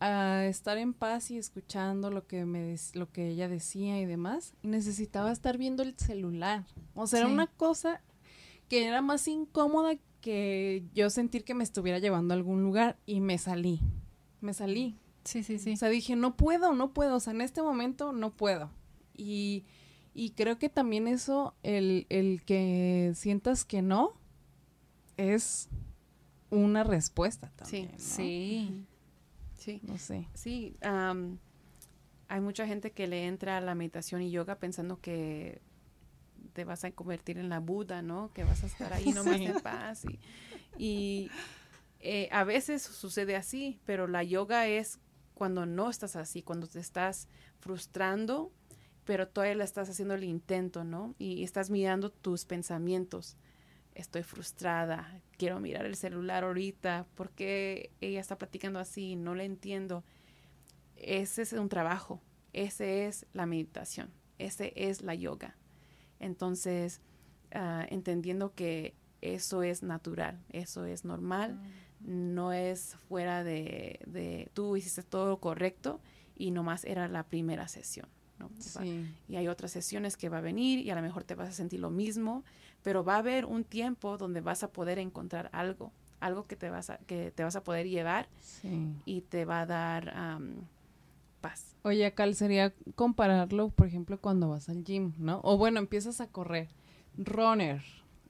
[0.00, 4.54] a estar en paz y escuchando lo que me lo que ella decía y demás
[4.62, 6.64] y necesitaba estar viendo el celular.
[6.94, 8.00] O sea, era una cosa
[8.68, 13.20] que era más incómoda que yo sentir que me estuviera llevando a algún lugar y
[13.20, 13.80] me salí.
[14.40, 14.96] Me salí.
[15.24, 15.72] Sí, sí, sí.
[15.72, 18.70] O sea, dije, no puedo, no puedo, o sea, en este momento no puedo.
[19.16, 19.64] Y,
[20.14, 24.14] y creo que también eso, el, el que sientas que no,
[25.16, 25.68] es
[26.50, 27.90] una respuesta también.
[27.92, 27.98] ¿no?
[27.98, 28.86] Sí.
[29.56, 30.26] Sí, No sé.
[30.32, 30.74] sí.
[30.80, 31.38] am,
[32.28, 35.60] hay mucha gente que le entra a la meditación y yoga pensando que
[36.52, 38.30] te vas a convertir en la Buda, ¿no?
[38.34, 39.44] Que vas a estar ahí nomás Sí.
[39.46, 40.04] en paz.
[40.04, 40.18] Y,
[40.78, 41.30] y,
[42.00, 44.98] eh, a veces sucede así, pero la yoga es
[45.34, 47.28] cuando no estás así, cuando te estás
[47.58, 48.52] frustrando,
[49.04, 51.14] pero todavía le estás haciendo el intento, ¿no?
[51.18, 53.36] Y estás mirando tus pensamientos.
[53.94, 59.16] Estoy frustrada, quiero mirar el celular ahorita, ¿por qué ella está platicando así?
[59.16, 60.04] No le entiendo.
[60.96, 62.20] Ese es un trabajo,
[62.52, 65.56] ese es la meditación, ese es la yoga.
[66.20, 67.00] Entonces,
[67.52, 71.58] ah, entendiendo que eso es natural, eso es normal,
[72.00, 76.00] no es fuera de, de tú hiciste todo correcto
[76.36, 78.08] y nomás era la primera sesión.
[78.38, 78.50] ¿no?
[78.58, 79.06] Sí.
[79.28, 81.52] y hay otras sesiones que va a venir y a lo mejor te vas a
[81.52, 82.42] sentir lo mismo,
[82.82, 86.70] pero va a haber un tiempo donde vas a poder encontrar algo, algo que te
[86.70, 88.94] vas a, que te vas a poder llevar Sí.
[89.04, 90.54] y te va a dar am,
[91.40, 91.74] paz.
[91.82, 95.40] Oye, acá sería compararlo, por ejemplo, cuando vas al gym, ¿no?
[95.42, 96.68] O bueno, empiezas a correr.
[97.16, 97.82] Runner,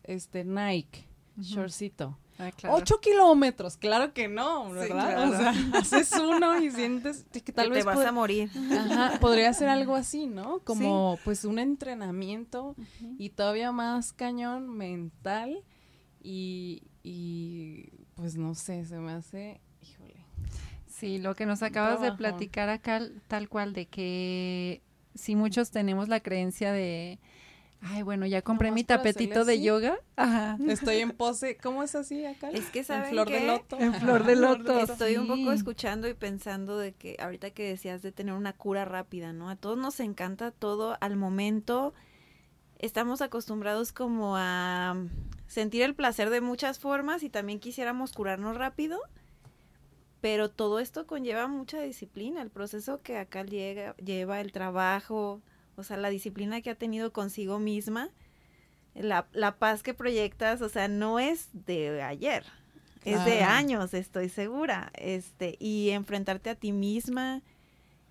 [0.04, 1.06] este, Nike,
[1.38, 2.16] shortcito.
[2.38, 2.76] Ah, claro.
[2.76, 5.14] Ocho kilómetros, claro que no, Sí, ¿verdad?
[5.14, 5.30] claro.
[5.30, 8.50] O sea, haces uno y sientes que tal que vez te vas a morir.
[8.72, 10.60] Ajá, podría ser algo así, ¿no?
[10.60, 12.76] Como pues un entrenamiento
[13.18, 15.62] y todavía más cañón mental
[16.22, 19.60] y, y pues no sé, se me hace.
[21.00, 24.82] Sí, lo que nos acabas de platicar acá, tal cual, de que
[25.14, 27.18] si muchos tenemos la creencia de,
[27.80, 29.96] ay, bueno, ya compré Nomás mi tapetito de yoga.
[30.16, 30.58] Ajá.
[30.68, 32.50] Estoy en pose, ¿cómo es así acá?
[32.50, 33.46] Es que en saben de qué?
[33.46, 33.78] loto.
[33.80, 34.78] En flor de loto.
[34.78, 35.56] Estoy un poco Sí.
[35.56, 39.48] escuchando y pensando de que ahorita que decías de tener una cura rápida, ¿no?
[39.48, 41.94] A todos nos encanta todo al momento.
[42.78, 44.96] Estamos acostumbrados como a
[45.46, 49.00] sentir el placer de muchas formas y también quisiéramos curarnos rápido.
[50.20, 55.40] Pero todo esto conlleva mucha disciplina, el proceso que acá llega, lleva, el trabajo,
[55.76, 58.10] o sea, la disciplina que ha tenido consigo misma,
[58.94, 62.44] la, la paz que proyectas, o sea, no es de ayer,
[63.04, 64.90] es de años, estoy segura.
[64.94, 67.42] Este, y enfrentarte a ti misma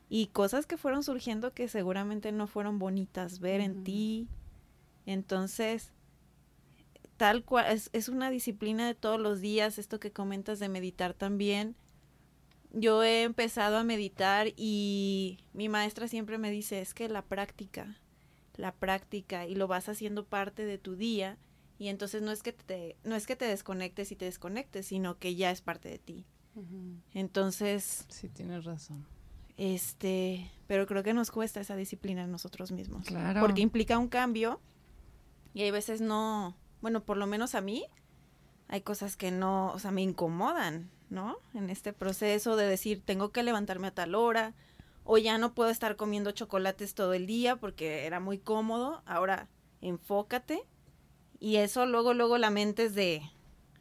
[0.10, 4.28] y cosas que fueron surgiendo que seguramente no fueron bonitas ver en ti.
[5.06, 5.92] Entonces,
[7.18, 11.14] tal cual, es, es una disciplina de todos los días, esto que comentas de meditar
[11.14, 11.76] también.
[12.72, 17.98] Yo he empezado a meditar y mi maestra siempre me dice, es que la práctica,
[18.56, 21.38] la práctica y lo vas haciendo parte de tu día
[21.80, 25.18] y entonces no es que te no es que te desconectes y te desconectes, sino
[25.18, 26.26] que ya es parte de ti.
[27.14, 29.06] Entonces, Sí, tienes razón.
[29.58, 33.06] este, pero creo que nos cuesta esa disciplina en nosotros mismos.
[33.08, 33.40] Claro.
[33.42, 34.60] Porque implica un cambio
[35.54, 37.86] y hay veces no, bueno, por lo menos a mí
[38.68, 41.38] hay cosas que no, o sea, me incomodan, ¿no?
[41.54, 44.54] En este proceso de decir, tengo que levantarme a tal hora
[45.04, 49.02] o ya no puedo estar comiendo chocolates todo el día porque era muy cómodo.
[49.06, 49.48] Ahora,
[49.82, 50.64] enfócate
[51.40, 53.22] y eso luego luego la mente es de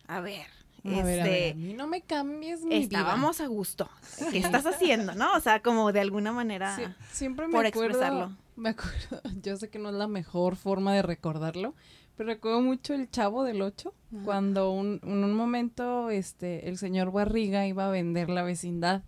[0.06, 0.46] a ver,
[0.84, 3.00] A ver, a ver, a este mí no me cambies mi vida.
[3.00, 3.90] estábamos a gusto.
[4.30, 5.34] ¿Qué estás haciendo, no?
[5.34, 8.36] O sea, como de alguna manera Sí, siempre me por acuerdo, expresarlo.
[8.56, 11.74] Me acuerdo, yo sé que no es la mejor forma de recordarlo,
[12.18, 14.24] pero recuerdo mucho el Chavo del Ocho, Ajá.
[14.24, 19.04] cuando un, en un momento este, el señor Barriga iba a vender la vecindad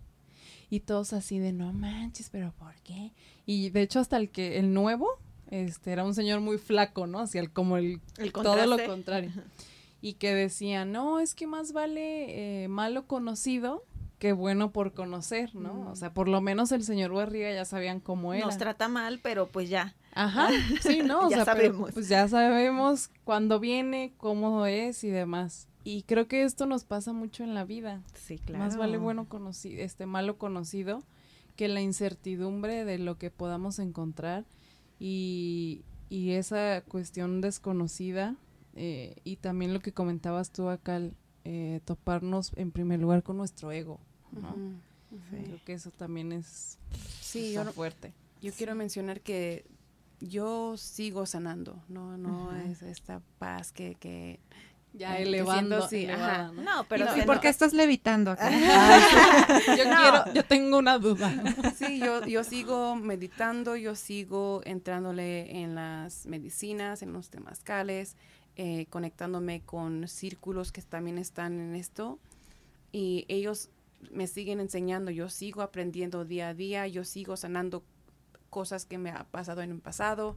[0.69, 3.11] y todos así de no manches, pero ¿por qué?
[3.45, 7.19] Y de hecho hasta el que el nuevo este era un señor muy flaco, ¿no?
[7.19, 9.31] Hacia el como el el todo lo contrario.
[9.99, 13.83] Y que decía, no, es que más vale eh, malo conocido
[14.19, 15.89] qué bueno por conocer, ¿no?
[15.91, 18.45] O sea, por lo menos el señor Barriga ya sabían cómo era.
[18.45, 19.95] Nos trata mal, pero pues ya.
[20.13, 20.49] Ajá,
[20.81, 21.27] sí, ¿no?
[21.27, 21.91] O Ya sea, pero, sabemos.
[21.93, 25.67] pues ya sabemos cuándo viene, cómo es y demás.
[25.83, 28.01] Y creo que esto nos pasa mucho en la vida.
[28.13, 28.63] Sí, claro.
[28.63, 31.01] Más vale bueno conocido, este malo conocido
[31.55, 34.45] que la incertidumbre de lo que podamos encontrar
[34.99, 38.35] y, y esa cuestión desconocida
[38.75, 41.01] eh, y también lo que comentabas tú acá,
[41.43, 43.99] eh, toparnos en primer lugar con nuestro ego.
[44.31, 44.55] ¿no?
[45.29, 46.77] Creo que eso también es
[47.21, 48.13] Sí, yo, fuerte.
[48.41, 49.65] yo quiero mencionar que
[50.21, 54.39] yo sigo sanando, no, no es esta paz que, que
[54.93, 56.51] Ya elevando, sí, elevada.
[56.51, 56.61] ¿no?
[56.61, 58.49] No, pero ¿Y, por qué estás levitando acá?
[59.67, 61.31] Yo quiero, yo tengo una duda.
[61.75, 68.15] Sí, yo, yo sigo meditando, yo sigo entrándole en las medicinas, en los temazcales,
[68.55, 72.19] eh, conectándome con círculos que también están en esto
[72.91, 73.69] y ellos
[74.11, 77.83] me siguen enseñando, yo sigo aprendiendo día a día, yo sigo sanando
[78.51, 80.35] cosas que me ha pasado en el pasado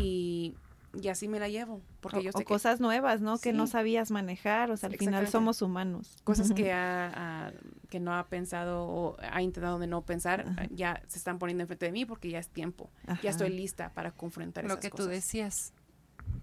[0.00, 0.54] y,
[1.02, 3.38] y así me la llevo, porque o, yo o sé que cosas nuevas, ¿no?
[3.38, 3.72] Que no Sí.
[3.72, 6.16] sabías manejar, o sea, al final somos humanos.
[6.24, 7.52] cosas que, ha- ha-
[7.90, 10.66] que no ha pensado o ha intentado de no pensar, Ajá.
[10.70, 12.90] ya se están poniendo enfrente de mí porque ya es tiempo.
[13.06, 13.20] Ajá.
[13.22, 15.10] ya estoy lista para confrontar Lo esas que tú cosas.
[15.10, 15.72] decías.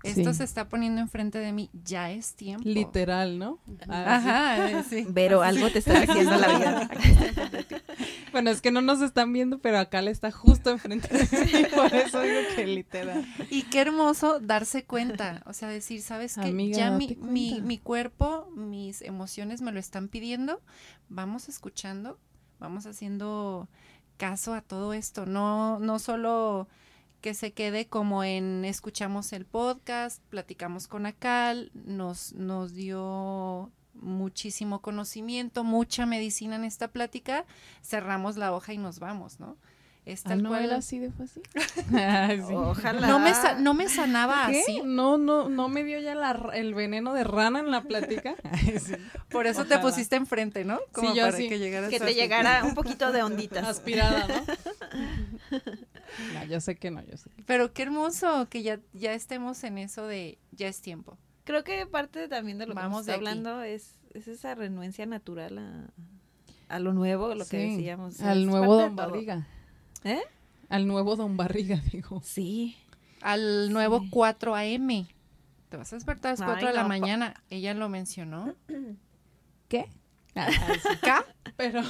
[0.01, 0.37] Esto Sí.
[0.39, 2.67] se está poniendo enfrente de mí, ya es tiempo.
[2.67, 3.59] Literal, ¿no?
[3.87, 5.07] Ajá, sí.
[5.13, 6.89] Pero algo te está diciendo la vida.
[8.35, 11.65] Bueno, es que no nos están viendo, pero acá le está justo enfrente de mí,
[11.73, 13.25] por eso digo que literal.
[13.49, 16.49] Y qué hermoso darse cuenta, o sea, decir, ¿sabes qué?
[16.49, 20.61] Amiga, ya mi, mi, mi cuerpo, mis emociones me lo están pidiendo,
[21.07, 22.19] vamos escuchando,
[22.59, 23.69] vamos haciendo
[24.17, 26.67] caso a todo esto, no, no solo
[27.21, 34.81] que se quede como en escuchamos el podcast, platicamos con Acal, nos, nos dio muchísimo
[34.81, 37.45] conocimiento, mucha medicina en esta plática,
[37.83, 39.57] cerramos la hoja y nos vamos, ¿no?
[40.05, 40.65] Es Ah, tal ¿No cual.
[40.65, 41.41] era así de fácil?
[41.55, 42.53] Sí.
[42.53, 43.07] Ojalá.
[43.07, 44.61] No me, sa- no me sanaba ¿Qué?
[44.61, 44.81] así.
[44.85, 48.35] No, no, no me dio ya la el veneno de rana en la plática.
[48.79, 48.93] Sí.
[49.29, 50.79] Por eso te pusiste enfrente, ¿no?
[50.91, 51.49] Como yo para sí.
[51.49, 53.65] que llegaras Que te llegara un poquito de onditas.
[53.65, 55.59] Aspirada, ¿no?
[56.33, 57.29] No, yo sé que no, yo sé.
[57.31, 61.17] que- Pero qué hermoso que ya, ya estemos en eso de ya es tiempo.
[61.45, 63.11] Creo que parte también de lo que Vamos aquí.
[63.15, 65.89] hablando es, es esa renuencia natural a,
[66.67, 68.19] a lo nuevo, lo que decíamos.
[68.21, 68.95] Al es nuevo Don.
[68.95, 69.47] Barriga.
[70.03, 70.21] ¿Eh?
[70.69, 72.21] Al nuevo Don Barriga, digo.
[72.23, 72.75] Sí.
[73.21, 74.09] Al nuevo Sí.
[74.09, 75.07] 4 AM.
[75.69, 77.33] Te vas a despertar a las Ay, 4 de la no, mañana.
[77.49, 78.53] Ella lo mencionó.
[79.69, 79.87] ¿Qué?
[81.01, 81.25] ¿Ca?
[81.57, 81.81] Pero,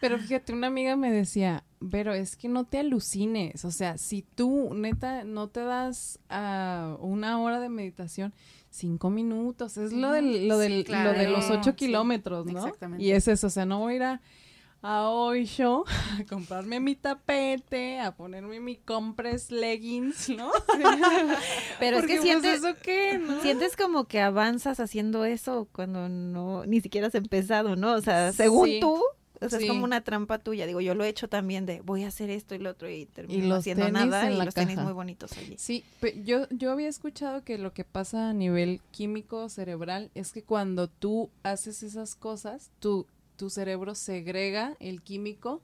[0.00, 4.22] pero fíjate, una amiga me decía, pero es que no te alucines, o sea, si
[4.22, 8.32] tú neta no te das a una hora de meditación,
[8.72, 12.46] cinco minutos, es lo del, lo Sí, del, claro, lo de los ocho sí, kilómetros,
[12.46, 12.58] ¿no?
[12.58, 13.04] exactamente.
[13.04, 14.20] Y es eso, o sea, no voy a ir a,
[14.82, 15.84] a hoy show
[16.20, 20.50] a comprarme mi tapete, a ponerme mi compres leggings, ¿no?
[21.78, 23.40] Pero es que pues, sientes, ¿eso qué, no?
[23.42, 27.92] sientes como que avanzas haciendo eso cuando no, ni siquiera has empezado, ¿no?
[27.94, 28.78] O sea, según Sí.
[28.80, 29.00] tú,
[29.42, 29.64] o sea, Sí.
[29.66, 30.66] es como una trampa tuya.
[30.66, 33.06] Digo, yo lo he hecho también de voy a hacer esto y lo otro y
[33.06, 34.84] termino los haciendo tenis nada y los tenis caja.
[34.84, 35.56] muy bonitos allí.
[35.58, 35.84] Sí,
[36.24, 40.88] yo, yo había escuchado que lo que pasa a nivel químico cerebral es que cuando
[40.88, 45.60] tú haces esas cosas, tu, tu cerebro segrega el químico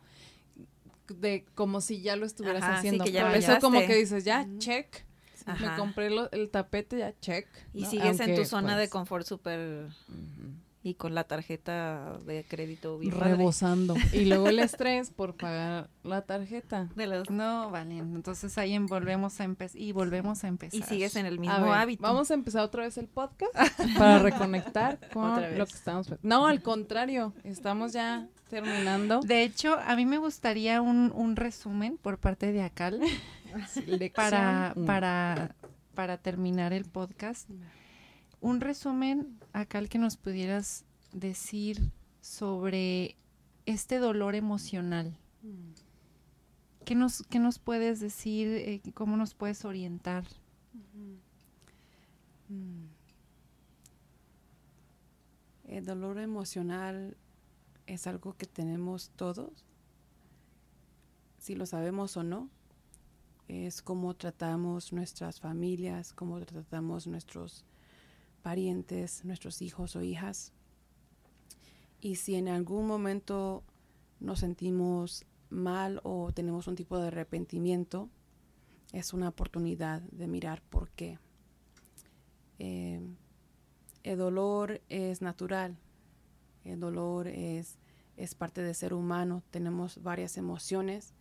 [1.09, 3.05] de como si ya lo estuvieras Ajá, sí, haciendo.
[3.05, 5.05] que ya Por eso como que dices, ya, check,
[5.47, 5.77] me Ajá.
[5.77, 7.47] compré lo- el tapete, ya, check.
[7.73, 7.91] Y ¿no?
[7.91, 9.87] sigues en tu zona de pues, confort súper
[10.83, 13.37] y con la tarjeta de crédito bien padre.
[13.37, 13.95] rebosando.
[14.13, 16.89] Y luego el estrés por pagar la tarjeta.
[16.95, 17.99] De los- No, vale.
[17.99, 19.81] Entonces ahí volvemos a empezar.
[19.81, 20.79] Y volvemos a empezar.
[20.79, 22.03] y sigues en el A mismo ver, hábito.
[22.03, 23.53] Vamos a empezar otra vez el podcast
[23.99, 26.13] para reconectar con lo que estamos.
[26.23, 29.21] No, al contrario, estamos ya terminando.
[29.21, 33.01] De hecho, a mí me gustaría un, un resumen por parte de Acal
[34.15, 35.55] para, para,
[35.95, 37.49] para terminar el podcast.
[38.41, 43.17] Un resumen, Acal, que nos pudieras decir sobre
[43.67, 45.17] este dolor emocional.
[45.43, 46.85] Mm.
[46.85, 48.49] ¿Qué nos, qué nos puedes decir?
[48.49, 50.25] eh, ¿Cómo nos puedes orientar?
[52.49, 52.87] Mm.
[55.65, 57.17] El dolor emocional
[57.87, 59.67] es algo que tenemos todos,
[61.39, 62.49] si lo sabemos o no.
[63.49, 67.65] Es cómo tratamos nuestras familias, cómo tratamos nuestros
[68.49, 70.55] parientes, nuestros hijos o hijas.
[72.01, 73.63] Y si en algún momento
[74.21, 78.09] nos sentimos mal o tenemos un tipo de arrepentimiento,
[78.95, 81.19] es una oportunidad de mirar por qué.
[82.59, 83.07] Eh,
[84.03, 85.77] el dolor es natural,
[86.65, 87.77] el dolor es
[88.17, 91.13] es parte de ser humano, tenemos varias emociones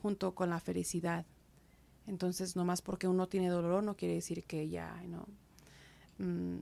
[0.00, 1.26] junto con la felicidad.
[2.06, 5.26] Entonces, no más porque uno tiene dolor no quiere decir que ya, ¿no?
[6.20, 6.60] Mm,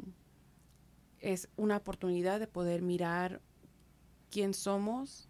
[1.19, 3.41] es una oportunidad de poder mirar
[4.31, 5.29] quién somos,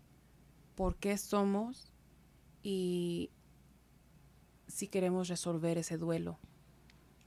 [0.75, 1.95] por qué somos
[2.63, 3.31] y
[4.67, 6.39] si queremos resolver ese duelo,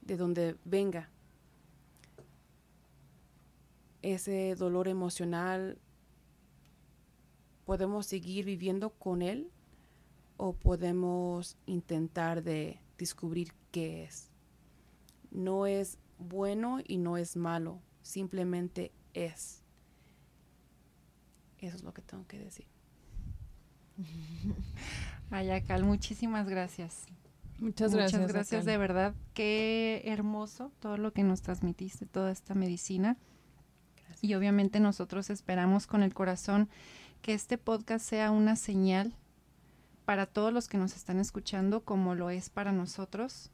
[0.00, 1.10] de donde venga.
[4.02, 5.80] Ese dolor emocional,
[7.64, 9.50] podemos seguir viviendo con él
[10.36, 14.30] o podemos intentar de descubrir qué es.
[15.32, 19.62] No es bueno y no es malo, simplemente es.
[21.58, 22.66] Eso es lo que tengo que decir.
[25.30, 27.06] Ayacal, muchísimas gracias.
[27.58, 28.20] Muchas gracias.
[28.20, 29.14] Muchas gracias, de verdad.
[29.34, 33.16] Qué hermoso todo lo que nos transmitiste, toda esta medicina.
[34.20, 36.68] Y obviamente nosotros esperamos con el corazón
[37.22, 39.14] que este podcast sea una señal
[40.04, 43.50] para todos los que nos están escuchando, como lo es para nosotros,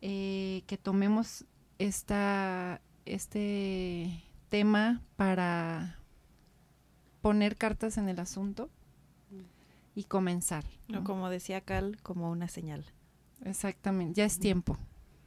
[0.00, 1.44] eh, que tomemos
[1.78, 5.98] esta, este tema para
[7.20, 8.70] poner cartas en el asunto
[9.94, 10.64] y comenzar.
[10.88, 11.04] ¿no?
[11.04, 12.84] como decía Cal, como una señal.
[13.44, 14.78] Exactamente, ya es tiempo,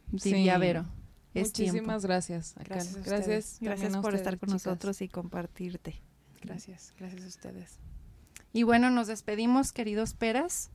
[0.08, 0.60] diría sí.
[0.62, 0.86] Vero.
[1.34, 2.08] Es Muchísimas tiempo.
[2.08, 2.56] gracias.
[2.58, 4.66] Gracias, gracias, gracias por estar con chicas.
[4.66, 6.02] nosotros y compartirte.
[6.42, 7.80] Gracias, gracias a ustedes.
[8.52, 10.72] Y bueno, nos despedimos, queridos peras.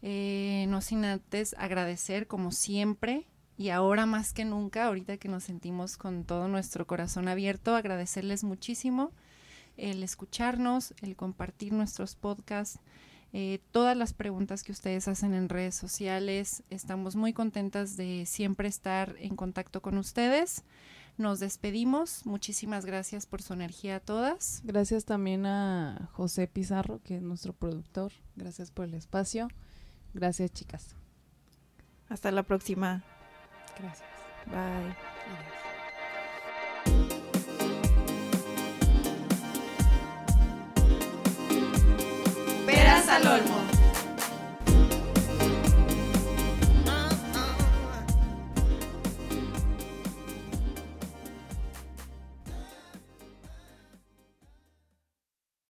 [0.00, 5.44] Eh, no sin antes agradecer, como siempre, y ahora más que nunca, ahorita que nos
[5.44, 9.12] sentimos con todo nuestro corazón abierto, agradecerles muchísimo
[9.76, 12.78] el escucharnos, el compartir nuestros podcasts,
[13.32, 16.62] eh, todas las preguntas que ustedes hacen en redes sociales.
[16.68, 20.64] Estamos muy contentas de siempre estar en contacto con ustedes.
[21.16, 22.26] Nos despedimos.
[22.26, 24.62] Muchísimas gracias por su energía a todas.
[24.64, 28.12] Gracias también a José Pizarro, que es nuestro productor.
[28.36, 29.48] Gracias por el espacio.
[30.14, 30.94] Gracias, chicas.
[32.08, 33.02] Hasta la próxima.
[33.78, 34.08] Gracias.
[34.46, 34.94] Bye.
[42.66, 43.61] Peras al olmo.